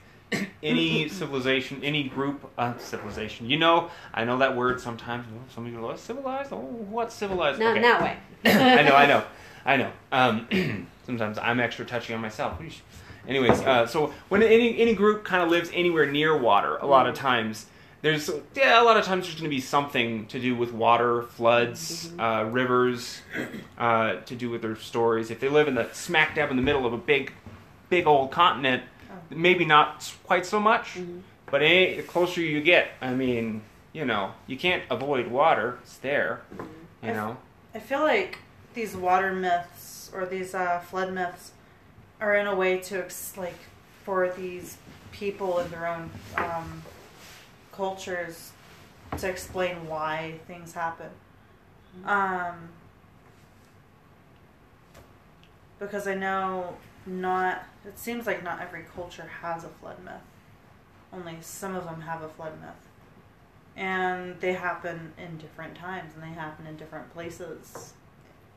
[0.63, 3.51] any civilization, any group of civilization.
[3.51, 5.27] You know, I know that word sometimes.
[5.29, 6.53] you know, Some people go, civilized?
[6.53, 7.59] Oh, what's civilized?
[7.59, 7.77] Not Okay.
[7.79, 8.17] in that way.
[8.45, 9.25] I know, I know,
[9.65, 9.93] I know.
[10.11, 12.61] Um, sometimes I'm extra touchy on myself.
[13.29, 17.07] Anyways, uh, so when any any group kind of lives anywhere near water, a lot
[17.07, 17.67] of times
[18.03, 21.23] there's yeah, a lot of times there's going to be something to do with water,
[21.23, 23.23] floods, uh, rivers,
[23.79, 25.31] uh, to do with their stories.
[25.31, 27.33] If they live in the smack dab in the middle of a big,
[27.89, 28.83] big old continent,
[29.31, 30.99] maybe not quite so much.
[31.47, 35.79] But eh, the closer you get, I mean, you know, you can't avoid water.
[35.83, 36.41] It's there.
[37.03, 37.37] You know.
[37.75, 38.39] I feel like
[38.75, 41.53] these water myths or these uh, flood myths
[42.21, 43.59] are in a way to ex- like
[44.05, 44.79] for these
[45.11, 46.83] people in their own um,
[47.73, 48.53] cultures
[49.19, 51.11] to explain why things happen.
[52.05, 52.71] Um,
[55.79, 57.65] because I know not.
[57.85, 60.15] It seems like not every culture has a flood myth.
[61.13, 62.71] Only some of them have a flood myth
[63.77, 67.95] and they happen in different times and they happen in different places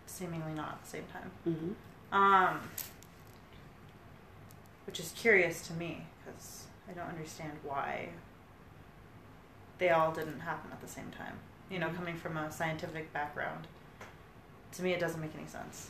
[0.08, 1.72] seemingly not at the same time hmm
[2.16, 2.60] um
[4.86, 8.10] which is curious to me because i don't understand why
[9.80, 11.34] they all didn't happen at the same time
[11.70, 13.68] you know coming from a scientific background
[14.72, 15.90] to me it doesn't make any sense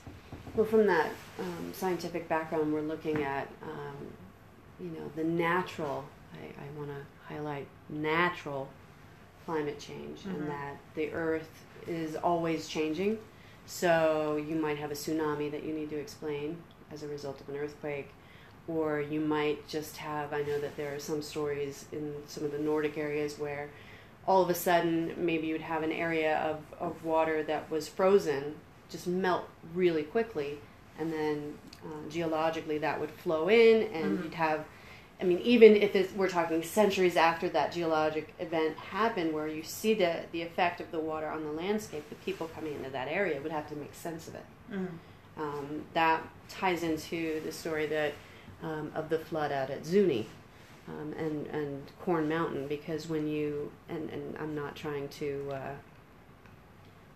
[0.56, 3.96] Well, from that um, scientific background, we're looking at, um,
[4.80, 6.06] you know, the natural.
[6.34, 8.70] I, I want to highlight natural
[9.46, 10.36] climate change, Mhm.
[10.36, 11.50] and that the Earth
[11.88, 13.18] is always changing.
[13.66, 16.58] So you might have a tsunami that you need to explain
[16.92, 18.10] as a result of an earthquake,
[18.68, 20.34] or you might just have.
[20.34, 23.70] I know that there are some stories in some of the Nordic areas where
[24.28, 28.56] all of a sudden maybe you'd have an area of, of water that was frozen
[28.90, 30.58] just melt really quickly
[30.98, 31.54] and then
[31.86, 34.24] uh, geologically that would flow in and Mhm.
[34.24, 34.66] you'd have
[35.22, 39.64] i mean even if it's, we're talking centuries after that geologic event happened where you
[39.64, 43.08] see the, the effect of the water on the landscape the people coming into that
[43.08, 44.88] area would have to make sense of it mm.
[45.38, 48.14] um, that ties into the story that
[48.64, 50.28] um, of the flood out at Zuni
[50.88, 55.74] um, and and Corn Mountain because when you and, and I'm not trying to uh,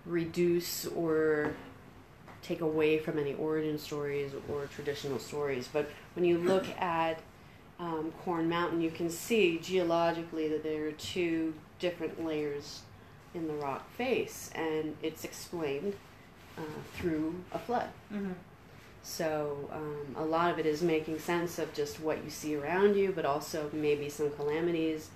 [0.05, 1.53] reduce or
[2.41, 7.19] take away from any origin stories or traditional stories, but when you look at
[7.79, 12.81] um, Corn Mountain, you can see geologically that there are two different layers
[13.33, 15.93] in the rock face, and it's explained
[16.57, 16.61] uh,
[16.95, 17.89] through a flood.
[18.13, 18.31] mm-hmm.
[19.01, 22.97] So um, a lot of it is making sense of just what you see around
[22.97, 25.09] you, but also maybe some calamities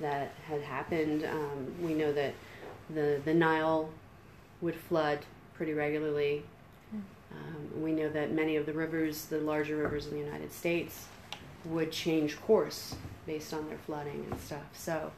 [0.00, 1.24] that had happened.
[1.24, 2.32] Um, we know that
[2.88, 3.90] the the Nile
[4.62, 5.18] would flood
[5.54, 6.42] pretty regularly.
[7.30, 11.06] Um, we know that many of the rivers, the larger rivers in the United States,
[11.70, 12.94] would change course
[13.26, 14.66] based on their flooding and stuff.
[14.72, 15.10] So,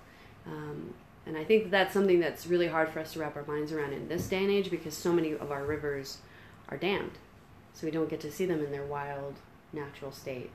[0.47, 0.95] um,
[1.27, 3.93] and I think that's something that's really hard for us to wrap our minds around
[3.93, 6.19] in this day and age because so many of our rivers
[6.69, 7.13] are dammed.
[7.75, 9.35] So we don't get to see them in their wild,
[9.73, 10.51] natural state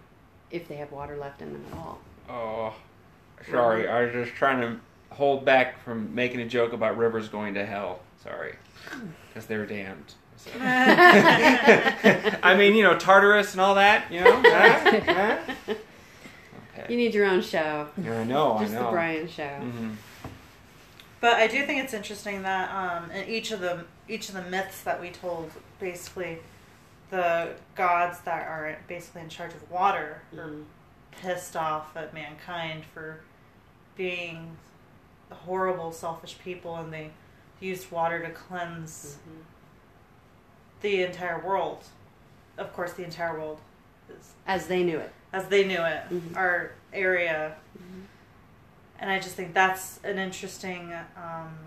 [0.51, 1.99] if they have water left in them at all.
[2.29, 2.73] Oh,
[3.49, 3.87] sorry.
[3.87, 4.79] I was just trying to
[5.15, 7.99] hold back from making a joke about rivers going to hell.
[8.21, 8.55] Sorry,
[9.27, 10.15] because they're damned.
[10.37, 10.51] So.
[12.43, 14.11] I mean, you know, Tartarus and all that.
[14.11, 14.41] You know.
[14.45, 15.39] Huh?
[16.75, 16.83] Huh?
[16.89, 17.87] You need your own show.
[17.97, 18.57] Yeah, I know.
[18.59, 18.85] Just I know.
[18.87, 19.47] the Brian show.
[19.47, 19.91] hmm
[21.21, 24.41] But I do think it's interesting that um, in each of the each of the
[24.43, 26.39] myths that we told, basically,
[27.11, 30.65] the gods that are basically in charge of water are Mhm.
[31.21, 33.21] pissed off at mankind for
[33.95, 34.57] being
[35.31, 37.09] horrible, selfish people, and they
[37.61, 39.41] used water to cleanse Mhm.
[40.81, 41.83] The entire world.
[42.57, 43.59] Of course, the entire world
[44.09, 45.11] is As they knew it.
[45.33, 46.35] as they knew it, Mhm.
[46.37, 47.55] our area.
[47.77, 48.03] Mhm.
[48.99, 51.57] And I just think that's an interesting um,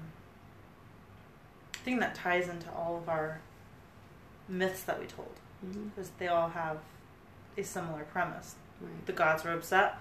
[1.84, 3.40] thing that ties into all of our
[4.48, 5.34] myths that we told,
[5.94, 6.78] because they all have
[7.56, 8.54] a similar premise.
[8.80, 9.06] Right.
[9.06, 9.98] The gods were upset;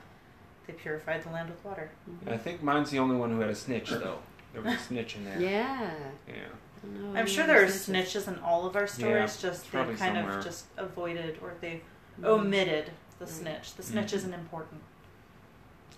[0.68, 1.90] they purified the land with water.
[2.28, 4.20] I think mine's the only one who had a snitch, though.
[4.54, 5.40] There was a snitch in there.
[5.40, 5.94] Yeah.
[6.28, 6.36] Yeah.
[6.84, 8.24] I don't know I'm sure other there are snitches.
[8.24, 10.38] snitches in all of our stories, Yeah, just they probably kind somewhere.
[10.40, 11.82] of just avoided or they
[12.22, 12.26] Mhm.
[12.28, 13.34] omitted the Right.
[13.34, 13.74] snitch.
[13.76, 14.16] The snitch Mhm.
[14.16, 14.82] isn't important.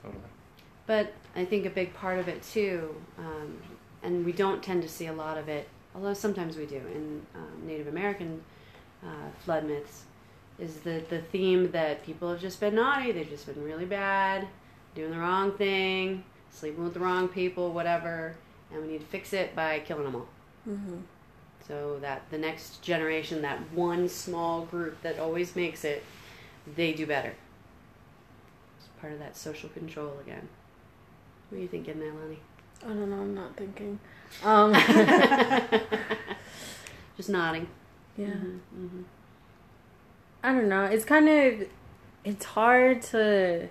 [0.02, 0.24] Totally.
[0.86, 3.58] But I think a big part of it too, um,
[4.02, 7.26] and we don't tend to see a lot of it, although sometimes we do in
[7.36, 8.42] um, Native American
[9.04, 10.04] uh, flood myths,
[10.58, 14.48] is the the theme that people have just been naughty, they've just been really bad,
[14.96, 18.36] doing the wrong thing, sleeping with the wrong people, whatever,
[18.72, 20.28] and we need to fix it by killing them all.
[20.68, 20.98] Mm-hmm.
[21.68, 26.04] So that the next generation, that one small group that always makes it,
[26.76, 27.34] they do better.
[28.80, 30.48] It's part of that social control again.
[31.50, 32.40] What are you thinking there, Lonnie?
[32.84, 33.18] I don't know.
[33.18, 34.00] I'm not thinking.
[34.44, 34.74] Um,
[37.18, 37.68] Just nodding.
[38.18, 38.28] yeah.
[38.28, 39.02] Mm-hmm.
[40.42, 40.86] I don't know.
[40.86, 41.68] It's kind of
[42.24, 43.68] it's hard to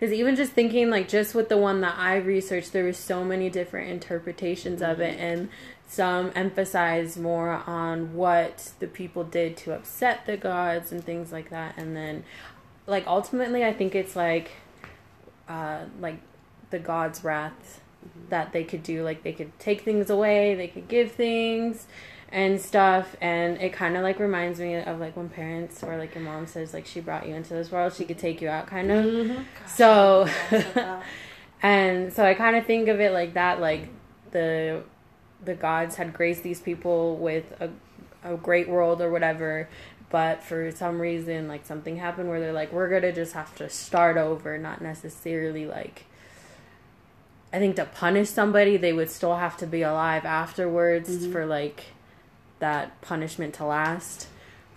[0.00, 3.22] because even just thinking like just with the one that I researched, there was so
[3.22, 5.50] many different interpretations of it, and
[5.86, 11.50] some emphasize more on what the people did to upset the gods and things like
[11.50, 12.24] that, and then
[12.86, 14.52] like ultimately, I think it's like
[15.48, 16.20] uh, like
[16.70, 17.82] the gods' wrath
[18.30, 19.04] that they could do.
[19.04, 21.86] Like they could take things away, they could give things
[22.32, 26.14] and stuff and it kind of like reminds me of like when parents or like
[26.14, 28.66] your mom says like she brought you into this world she could take you out
[28.68, 29.42] kind of Mm-hmm.
[29.66, 31.02] so Said
[31.62, 33.88] and so i kind of think of it like that like
[34.30, 34.82] the
[35.44, 37.68] the gods had graced these people with a,
[38.22, 39.68] a great world or whatever
[40.08, 43.68] but for some reason like something happened where they're like we're gonna just have to
[43.68, 46.04] start over not necessarily like
[47.52, 51.32] i think to punish somebody they would still have to be alive afterwards Mhm.
[51.32, 51.86] for like
[52.60, 54.28] that punishment to last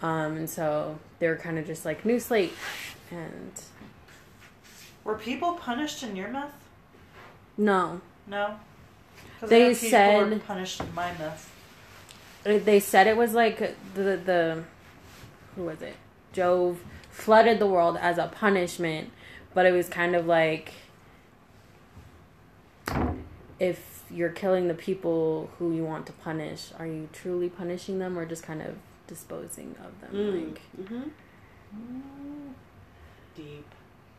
[0.02, 2.52] um and so they were kind of just like new slate
[3.12, 3.52] and
[5.04, 6.52] Were people punished in your myth?
[7.58, 8.56] no No.
[9.42, 11.50] They I know were said- punished in my myth.
[12.44, 13.60] they said it was like
[13.94, 14.64] the the
[15.56, 15.96] who was it
[16.34, 16.80] Jove
[17.12, 19.12] flooded the world as a punishment
[19.54, 20.74] but it was kind of like
[23.60, 28.18] if you're killing the people who you want to punish are you truly punishing them
[28.18, 28.76] or just kind of
[29.08, 30.48] disposing of them Mm.
[30.50, 31.02] like Mm-hmm.
[33.36, 33.66] Deep.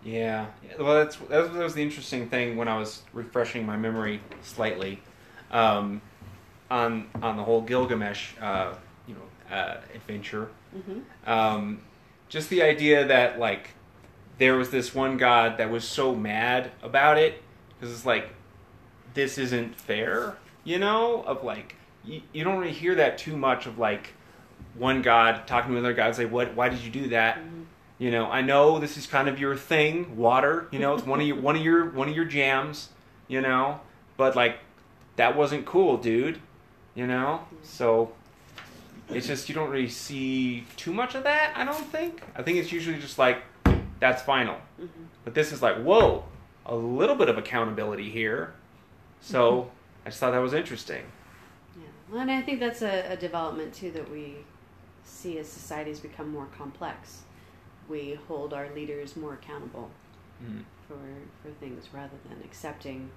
[0.04, 0.46] Yeah.
[0.78, 5.00] Well, that's that was the interesting thing when I was refreshing my memory slightly
[5.50, 6.02] um,
[6.70, 8.74] on on the whole Gilgamesh, uh,
[9.06, 10.50] you know, uh, adventure.
[10.76, 11.30] Mm-hmm.
[11.30, 11.80] Um,
[12.28, 13.70] just the idea that like
[14.38, 17.40] there was this one god that was so mad about it
[17.78, 18.28] because it's like
[19.14, 23.66] this isn't fair, you know, of like you, you don't really hear that too much
[23.66, 24.12] of like
[24.74, 27.38] one god talking to another god say what why did you do that?
[27.38, 27.62] Mm-hmm.
[27.98, 31.20] you know i know this is kind of your thing water you know it's one
[31.20, 32.88] of your one of your one of your jams
[33.28, 33.80] you know
[34.16, 34.58] but like
[35.16, 36.40] that wasn't cool dude
[36.94, 37.40] you know?
[37.64, 38.12] So
[39.08, 42.22] it's just you don't really see too much of that i don't think.
[42.34, 43.42] I think it's usually just like
[44.00, 44.56] that's final.
[44.80, 45.04] Mm-hmm.
[45.24, 46.24] but this is like whoa
[46.66, 48.54] a little bit of accountability here
[49.24, 49.70] so
[50.04, 51.02] i just thought that was interesting
[51.76, 51.82] Yeah.
[52.10, 54.36] Well, and I think that's a, a development too that we
[55.04, 57.22] see as societies become more complex.
[57.88, 59.90] We hold our leaders more accountable
[60.42, 60.62] Mm.
[60.88, 60.98] for
[61.42, 63.10] for things rather than accepting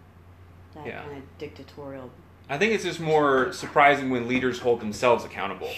[0.75, 1.01] that Yeah.
[1.03, 2.09] kind of dictatorial.
[2.49, 5.71] I think it's just more surprising when leaders hold themselves accountable.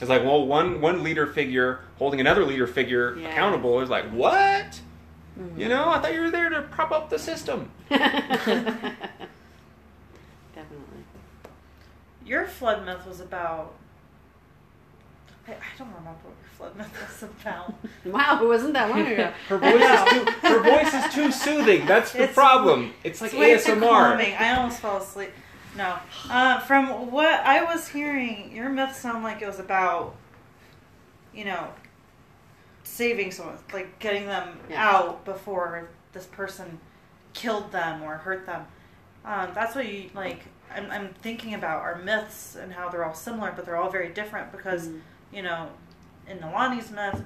[0.00, 3.28] It's like, well, one one leader figure holding another leader figure Yeah.
[3.28, 4.80] accountable is like, what?
[5.38, 5.58] mhm.
[5.58, 7.70] You know, I thought you were there to prop up the system.
[12.24, 13.74] Your flood myth was about.
[15.46, 17.74] I, I don't remember what your flood myth was about.
[18.06, 19.30] Wow, it wasn't that long ago.
[19.48, 21.86] her voice is too her voice is too soothing.
[21.86, 22.92] That's the It's- problem.
[23.02, 23.88] It's like It's way too ASMR.
[23.88, 24.34] calming.
[24.34, 25.30] I almost fell asleep.
[25.76, 25.98] No.
[26.30, 30.14] Uh, from what I was hearing, your myth sounded like it was about,
[31.34, 31.68] you know,
[32.84, 34.88] saving someone, like getting them Yeah.
[34.88, 36.78] out before this person
[37.32, 38.66] killed them or hurt them.
[39.24, 40.42] Um, that's what you like.
[40.74, 44.08] I'm, I'm thinking about our myths and how they're all similar, but they're all very
[44.12, 45.00] different because Mm.
[45.32, 45.68] you know,
[46.28, 47.22] in Nalani's myth,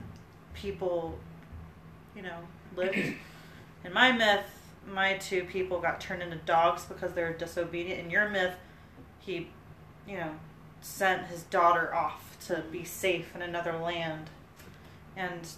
[0.54, 1.18] people,
[2.16, 2.38] you know,
[2.76, 2.96] lived.
[3.84, 4.44] in my myth,
[4.86, 8.00] my two people got turned into dogs because they were disobedient.
[8.00, 8.54] In your myth,
[9.18, 9.48] he,
[10.06, 10.32] you know,
[10.80, 14.30] sent his daughter off to be safe in another land.
[15.16, 15.48] And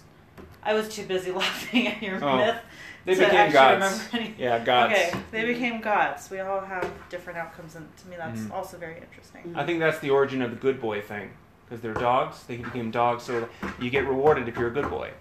[0.63, 2.57] I was too busy laughing at your Oh, myth
[3.05, 3.83] They to became actually gods.
[4.11, 4.35] remember any.
[4.37, 4.93] Yeah, gods.
[4.93, 6.29] Okay, they became gods.
[6.29, 8.51] We all have different outcomes, and to me, that's Mhm.
[8.51, 9.53] also very interesting.
[9.55, 11.31] I think that's the origin of the good boy thing.
[11.65, 13.47] Because they're dogs, they became dogs, so
[13.79, 15.11] you get rewarded if you're a good boy.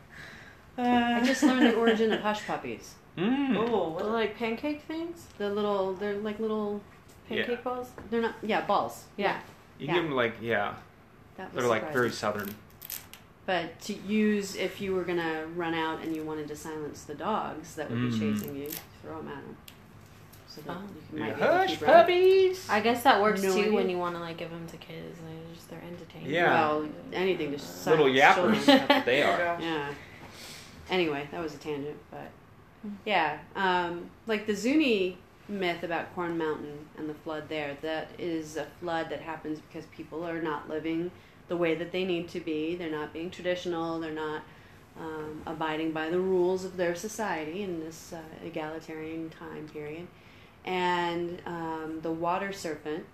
[0.76, 2.94] I just learned the origin of hush puppies.
[3.16, 3.56] Mm.
[3.56, 5.26] Oh, They're like pancake things.
[5.38, 6.80] The little, they're like little
[7.28, 7.54] pancake Yeah.
[7.56, 7.90] balls.
[8.10, 8.34] They're not.
[8.42, 9.04] Yeah, balls.
[9.16, 9.38] Yeah,
[9.78, 9.94] You Yeah.
[9.94, 10.74] give them like, yeah,
[11.36, 12.54] that was they're like very southern.
[13.50, 17.16] But to use if you were gonna run out and you wanted to silence the
[17.16, 18.20] dogs that would be Mm.
[18.36, 18.68] chasing you,
[19.02, 19.56] throw them at them.
[20.46, 20.82] So that Oh.
[20.82, 21.96] you can, Yeah, might be able to Hush, keep running.
[21.96, 22.70] puppies.
[22.70, 23.72] I guess that works No too idea.
[23.72, 25.18] when you want to like give them to kids.
[25.18, 26.30] They're just they're entertaining.
[26.30, 26.52] Yeah.
[26.54, 28.34] Well, anything to Little yappers.
[28.34, 28.60] children.
[28.66, 29.58] That's what they are.
[29.60, 29.94] Yeah.
[30.88, 32.30] Anyway, that was a tangent, but
[33.04, 37.76] yeah, um, like the Zuni myth about Corn Mountain and the flood there.
[37.82, 41.10] That is a flood that happens because people are not living
[41.50, 42.76] the way that they need to be.
[42.76, 43.98] They're not being traditional.
[43.98, 44.42] They're not
[44.98, 50.06] um, abiding by the rules of their society in this uh, egalitarian time period.
[50.64, 53.04] And um, the water serpent,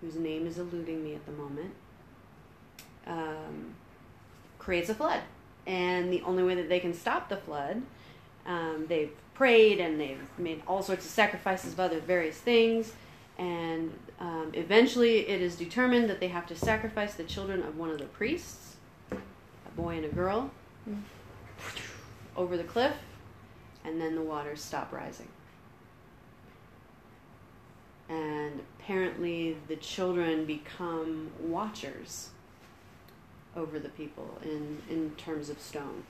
[0.00, 1.74] whose name is eluding me at the moment,
[3.06, 3.74] um,
[4.58, 5.20] creates a flood.
[5.66, 7.82] And the only way that they can stop the flood,
[8.46, 12.94] um, they've prayed and they've made all sorts of sacrifices of other various things.
[13.38, 17.90] And um, eventually, it is determined that they have to sacrifice the children of one
[17.90, 18.76] of the priests,
[19.10, 20.50] a boy and a girl,
[22.36, 22.94] over the cliff,
[23.84, 25.28] and then the waters stop rising.
[28.08, 32.30] And apparently, the children become watchers
[33.56, 36.04] over the people in, in terms of stone.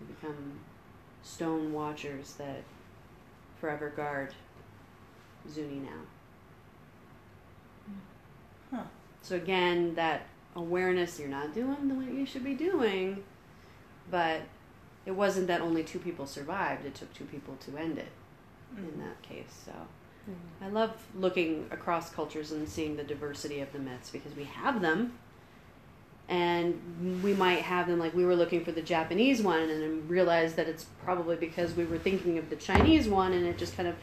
[0.00, 0.60] They become
[1.22, 2.62] stone watchers that
[3.60, 4.34] forever guard
[5.50, 6.02] Zuni now.
[8.72, 8.82] Huh.
[9.22, 13.22] So again, that awareness you're not doing the what you should be doing,
[14.10, 14.40] but
[15.04, 16.84] it wasn't that only two people survived.
[16.84, 18.10] It took two people to end it
[18.74, 18.92] mm.
[18.92, 19.62] in that case.
[19.64, 20.34] So mm.
[20.60, 24.80] I love looking across cultures and seeing the diversity of the myths because we have
[24.80, 25.18] them.
[26.28, 30.08] And we might have them like we were looking for the Japanese one and then
[30.08, 33.76] realized that it's probably because we were thinking of the Chinese one and it just
[33.76, 33.94] kind of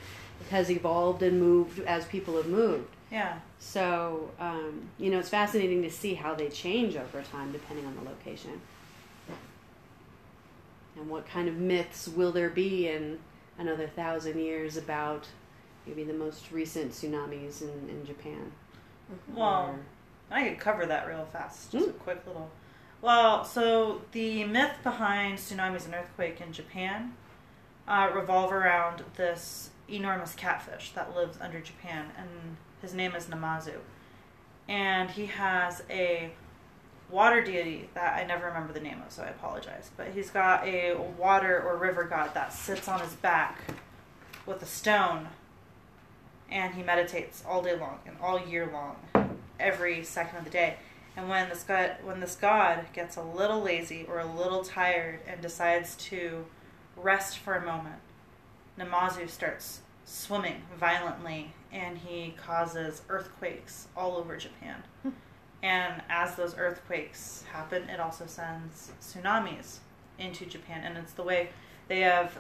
[0.50, 2.88] has evolved and moved as people have moved.
[3.14, 3.38] Yeah.
[3.60, 7.96] So, um, you know, it's fascinating to see how they change over time depending on
[7.96, 8.60] the location.
[10.98, 13.20] And what kind of myths will there be in
[13.60, 15.28] another thousand years about
[15.86, 18.52] maybe the most recent tsunamis in, in Japan?
[19.34, 19.76] Well,
[20.32, 21.72] Or- I could cover that real fast.
[21.72, 22.00] Just a Mm.
[22.00, 22.50] quick little.
[23.02, 27.16] Well, so the myth behind tsunamis and earthquake in Japan
[27.88, 33.78] uh, revolve around this enormous catfish that lives under Japan, and his name is Namazu,
[34.68, 36.30] and he has a
[37.10, 39.90] water deity that I never remember the name of, so I apologize.
[39.96, 43.60] But he's got a water or river god that sits on his back
[44.46, 45.30] with a stone,
[46.52, 48.98] and he meditates all day long and all year long
[49.60, 50.76] every second of the day.
[51.16, 55.20] And when this god when this god gets a little lazy or a little tired
[55.26, 56.46] and decides to
[56.98, 58.02] rest for a moment,
[58.78, 64.84] Namazu starts swimming violently and he causes earthquakes all over Japan.
[65.02, 65.10] Hmm.
[65.62, 69.78] and as those earthquakes happen, it also sends tsunamis
[70.20, 71.50] into Japan and it's the way
[71.88, 72.38] they have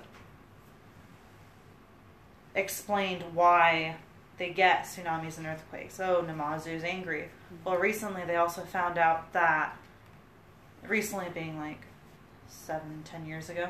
[2.55, 3.97] explained why
[4.37, 5.99] they get tsunamis and earthquakes.
[5.99, 7.29] Oh, Namazu's angry.
[7.49, 7.55] Hmm.
[7.65, 9.77] Well, recently they also found out that,
[10.87, 11.85] recently being like
[12.47, 13.69] seven, ten years ago,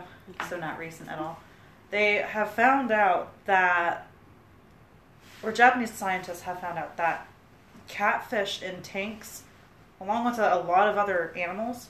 [0.49, 1.39] so not recent at all,
[1.93, 4.07] they have found out that,
[5.43, 7.27] or Japanese scientists have found out that
[7.87, 9.43] catfish in tanks,
[10.01, 11.89] along with a, a lot of other animals,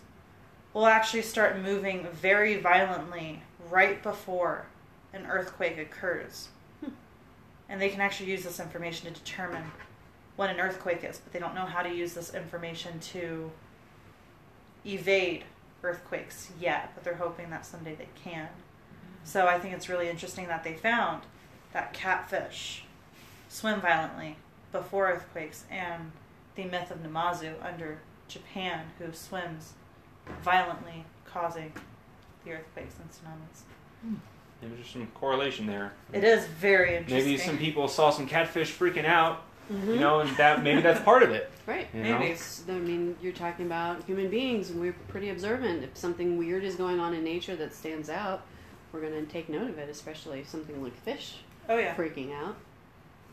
[0.74, 4.66] will actually start moving very violently right before
[5.14, 6.50] an earthquake occurs
[6.84, 6.92] hmm.
[7.70, 9.64] and they can actually use this information to determine
[10.36, 13.50] when an earthquake is, but they don't know how to use this information to
[14.86, 15.46] evade
[15.82, 18.50] earthquakes yet, but they're hoping that someday they can.
[19.24, 21.24] So I think it's really interesting that they found
[21.72, 22.84] that catfish
[23.50, 24.36] swim violently
[24.72, 26.12] before earthquakes and
[26.56, 29.74] the myth of Namazu under Japan who swims
[30.44, 31.72] violently causing
[32.46, 34.18] the earthquakes and tsunamis.
[34.62, 35.94] Maybe there's some correlation there.
[36.12, 37.26] It is very interesting.
[37.26, 39.88] Maybe some people saw some catfish freaking out, Mhm.
[39.88, 41.50] you know, and that maybe that's part of it.
[41.66, 41.88] Right.
[41.94, 42.20] You know?
[42.20, 42.36] Maybe.
[42.68, 45.82] I mean, you're talking about human beings, and we're pretty observant.
[45.82, 48.42] If something weird is going on in nature that stands out,
[48.94, 51.38] we're going to take note of it, especially if something like fish
[51.68, 51.96] Oh yeah.
[51.96, 52.56] freaking out.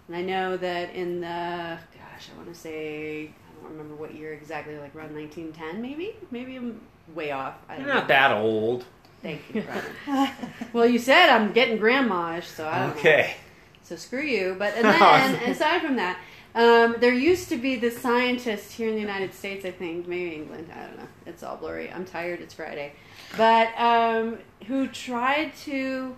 [0.08, 4.14] And I know that in the, gosh, I want to say, I don't remember what
[4.14, 6.16] year exactly, like around 1910, maybe?
[6.32, 6.80] Maybe I'm
[7.14, 7.54] way off.
[7.68, 8.06] I You're don't know.
[8.08, 8.84] that old.
[9.22, 10.32] Thank you, brother.
[10.72, 13.00] well, you said I'm getting grandma-ish, so I don't know.
[13.00, 13.34] Okay.
[13.82, 14.56] So screw you.
[14.58, 16.18] But and then aside from that,
[16.54, 20.34] um, there used to be this scientist here in the United States, I think, maybe
[20.34, 20.68] England.
[20.74, 21.08] I don't know.
[21.26, 21.90] It's all blurry.
[21.90, 22.40] I'm tired.
[22.40, 22.92] It's Friday,
[23.36, 26.16] but um, who tried to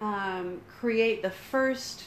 [0.00, 2.04] um, create the first,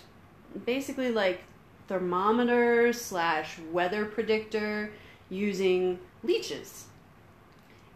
[0.65, 1.41] basically like
[1.88, 4.91] thermometer slash weather predictor
[5.30, 6.86] using leeches.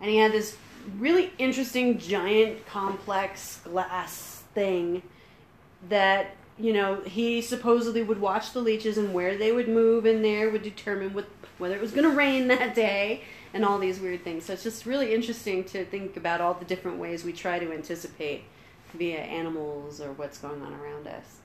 [0.02, 0.58] and he had this
[0.98, 5.02] really interesting, giant, complex glass thing
[5.90, 10.22] that you know he supposedly would watch the leeches and where they would move in
[10.22, 11.26] there would determine what,
[11.58, 14.46] whether it was going to rain that day and all these weird things.
[14.46, 17.72] So it's just really interesting to think about all the different ways we try to
[17.74, 18.44] anticipate
[18.94, 21.38] via animals or what's going on around us.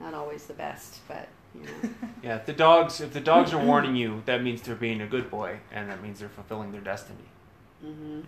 [0.00, 1.90] Not always the best, but you know.
[2.22, 5.06] Yeah, if the dogs if the dogs are warning you, that means they're being a
[5.06, 7.28] good boy, and that means they're fulfilling their destiny.
[7.82, 8.20] hmm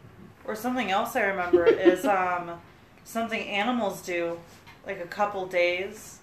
[0.44, 2.60] Or something else I remember is um,
[3.04, 4.38] something animals do
[4.86, 6.20] like a couple days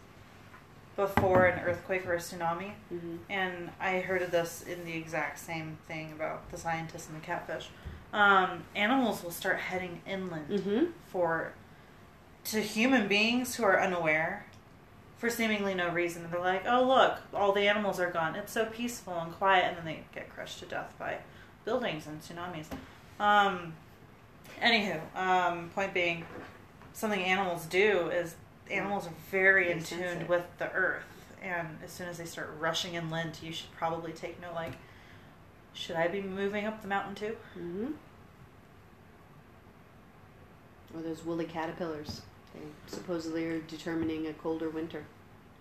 [0.95, 2.71] before an earthquake or a tsunami.
[2.89, 7.19] hmm And I heard of this in the exact same thing about the scientists and
[7.19, 7.69] the catfish.
[8.13, 11.53] Um, animals will start heading inland hmm for
[12.45, 14.45] to human beings who are unaware
[15.17, 16.27] for seemingly no reason.
[16.29, 18.35] They're like, "Oh, look, all the animals are gone.
[18.35, 21.19] It's so peaceful and quiet," and then they get crushed to death by
[21.65, 22.65] buildings and tsunamis.
[23.19, 23.73] Um,
[24.61, 26.25] anywho, um, point being,
[26.91, 28.35] something animals do is
[28.73, 31.03] animals are very in tune with the earth,
[31.41, 34.55] and as soon as they start rushing inland, you should probably take note.
[34.55, 34.73] Like,
[35.73, 37.35] should I be moving up the mountain too?
[37.53, 37.87] hmm
[40.95, 42.21] Or those woolly caterpillars.
[42.53, 45.03] They supposedly are determining a colder winter.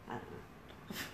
[0.09, 0.97] I don't know.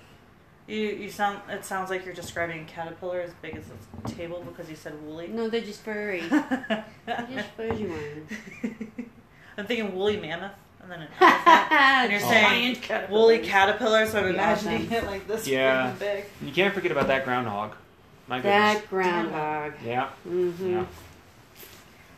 [0.66, 1.40] You you sound.
[1.49, 3.64] It sounds like you're describing a caterpillar as big as
[4.05, 5.28] a table because you said woolly.
[5.28, 6.20] No, they're just furry.
[6.28, 8.30] they're just fuzzy ones.
[9.57, 10.53] I'm thinking woolly mammoth,
[10.91, 11.72] and then an elephant.
[11.72, 13.49] And you're saying Giant woolly caterpillars.
[13.49, 14.93] caterpillar, so I'm Be imagining awesome.
[14.95, 15.93] it like this Yeah.
[15.93, 16.24] freaking big.
[16.43, 17.74] You can't forget about that groundhog.
[18.26, 18.80] My goodness.
[18.80, 19.72] That groundhog.
[19.84, 20.09] Yeah.
[20.28, 20.70] Mm-hmm.
[20.72, 20.86] Yeah.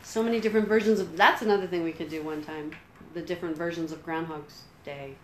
[0.03, 1.15] So many different versions of.
[1.15, 2.71] That's another thing we could do one time.
[3.13, 5.15] The different versions of Groundhog's Day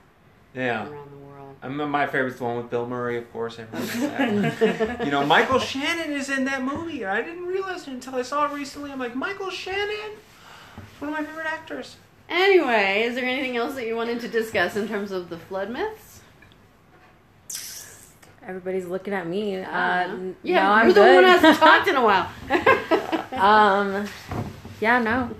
[0.54, 0.88] Yeah.
[0.89, 1.56] around the world.
[1.62, 3.60] I mean, my favorite's the one with Bill Murray, of course.
[3.60, 5.06] Everyone knows that.
[5.06, 7.06] you know, Michael Shannon is in that movie.
[7.06, 8.91] I didn't realize it until I saw it recently.
[8.91, 10.12] I'm like, Michael Shannon,
[11.00, 11.95] one of my favorite actors.
[12.30, 15.69] Anyway, is there anything else that you wanted to discuss in terms of the flood
[15.69, 16.21] myths?
[18.45, 19.57] Everybody's looking at me.
[19.57, 21.15] Uh, yeah, no, I'm you're the good.
[21.15, 22.30] one who hasn't talked in a while.
[23.41, 24.07] um,
[24.80, 25.36] yeah, no.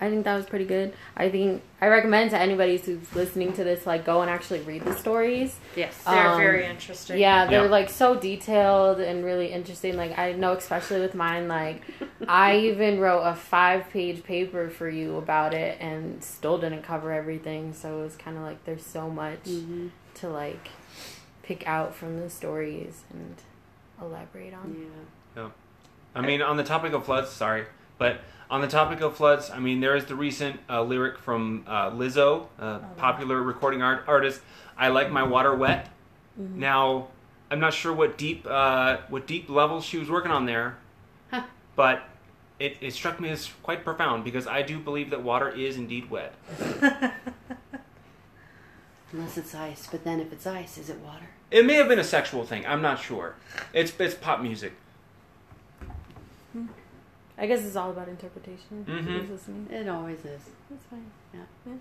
[0.00, 0.94] I think that was pretty good.
[1.16, 4.84] I think I recommend to anybody who's listening to this, like, go and actually read
[4.84, 5.56] the stories.
[5.74, 6.04] yes.
[6.04, 7.18] They're Um, very interesting.
[7.18, 7.68] Yeah, they're Yeah.
[7.70, 9.96] like so detailed and really interesting.
[9.96, 11.82] Like I know, especially with mine, like
[12.28, 17.72] I even wrote a five-page paper for you about it, and still didn't cover everything.
[17.72, 20.68] So it was kind of like there's so much hmm to like
[21.42, 23.34] pick out from the stories and
[24.00, 24.76] elaborate on.
[25.36, 25.48] Yeah.
[26.14, 27.64] I mean, on the topic of floods, sorry,
[27.98, 28.20] but
[28.50, 31.90] on the topic of floods, I mean, there is the recent uh, lyric from uh,
[31.90, 34.40] Lizzo, uh, popular recording art- artist.
[34.76, 35.88] I like my water wet.
[36.36, 37.08] Now,
[37.50, 40.76] I'm not sure what deep uh, what deep levels she was working on there,
[41.30, 41.42] Huh.
[41.74, 42.04] but
[42.60, 46.08] it, it struck me as quite profound because I do believe that water is indeed
[46.10, 46.34] wet.
[49.12, 51.26] Unless it's ice, but then if it's ice, is it water?
[51.50, 52.66] It may have been a sexual thing.
[52.66, 53.34] I'm not sure.
[53.72, 54.74] It's it's pop music.
[57.38, 58.84] I guess it's all about interpretation.
[58.86, 59.70] Mhm.
[59.70, 60.42] It always is.
[60.68, 61.80] That's fine.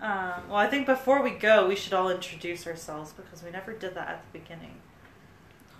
[0.00, 3.72] Um, well, I think before we go, we should all introduce ourselves because we never
[3.72, 4.74] did that at the beginning.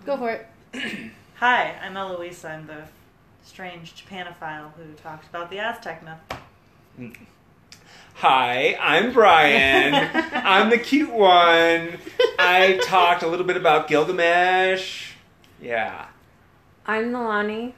[0.05, 0.47] Go for it.
[1.35, 2.49] Hi, I'm Eloisa.
[2.49, 2.83] I'm the
[3.43, 7.13] strange Japanophile who talked about the Aztec myth.
[8.15, 9.93] Hi, I'm Brian.
[10.33, 11.99] I'm the cute one.
[12.39, 15.11] I talked a little bit about Gilgamesh.
[15.61, 16.07] Yeah.
[16.87, 17.73] I'm Nalani.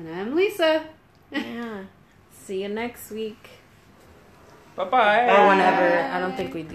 [0.00, 0.86] And I'm Lisa.
[1.30, 1.82] yeah.
[2.32, 3.50] See you next week
[4.74, 5.24] Bye bye.
[5.28, 5.98] or whenever.
[6.10, 6.68] I don't think we do.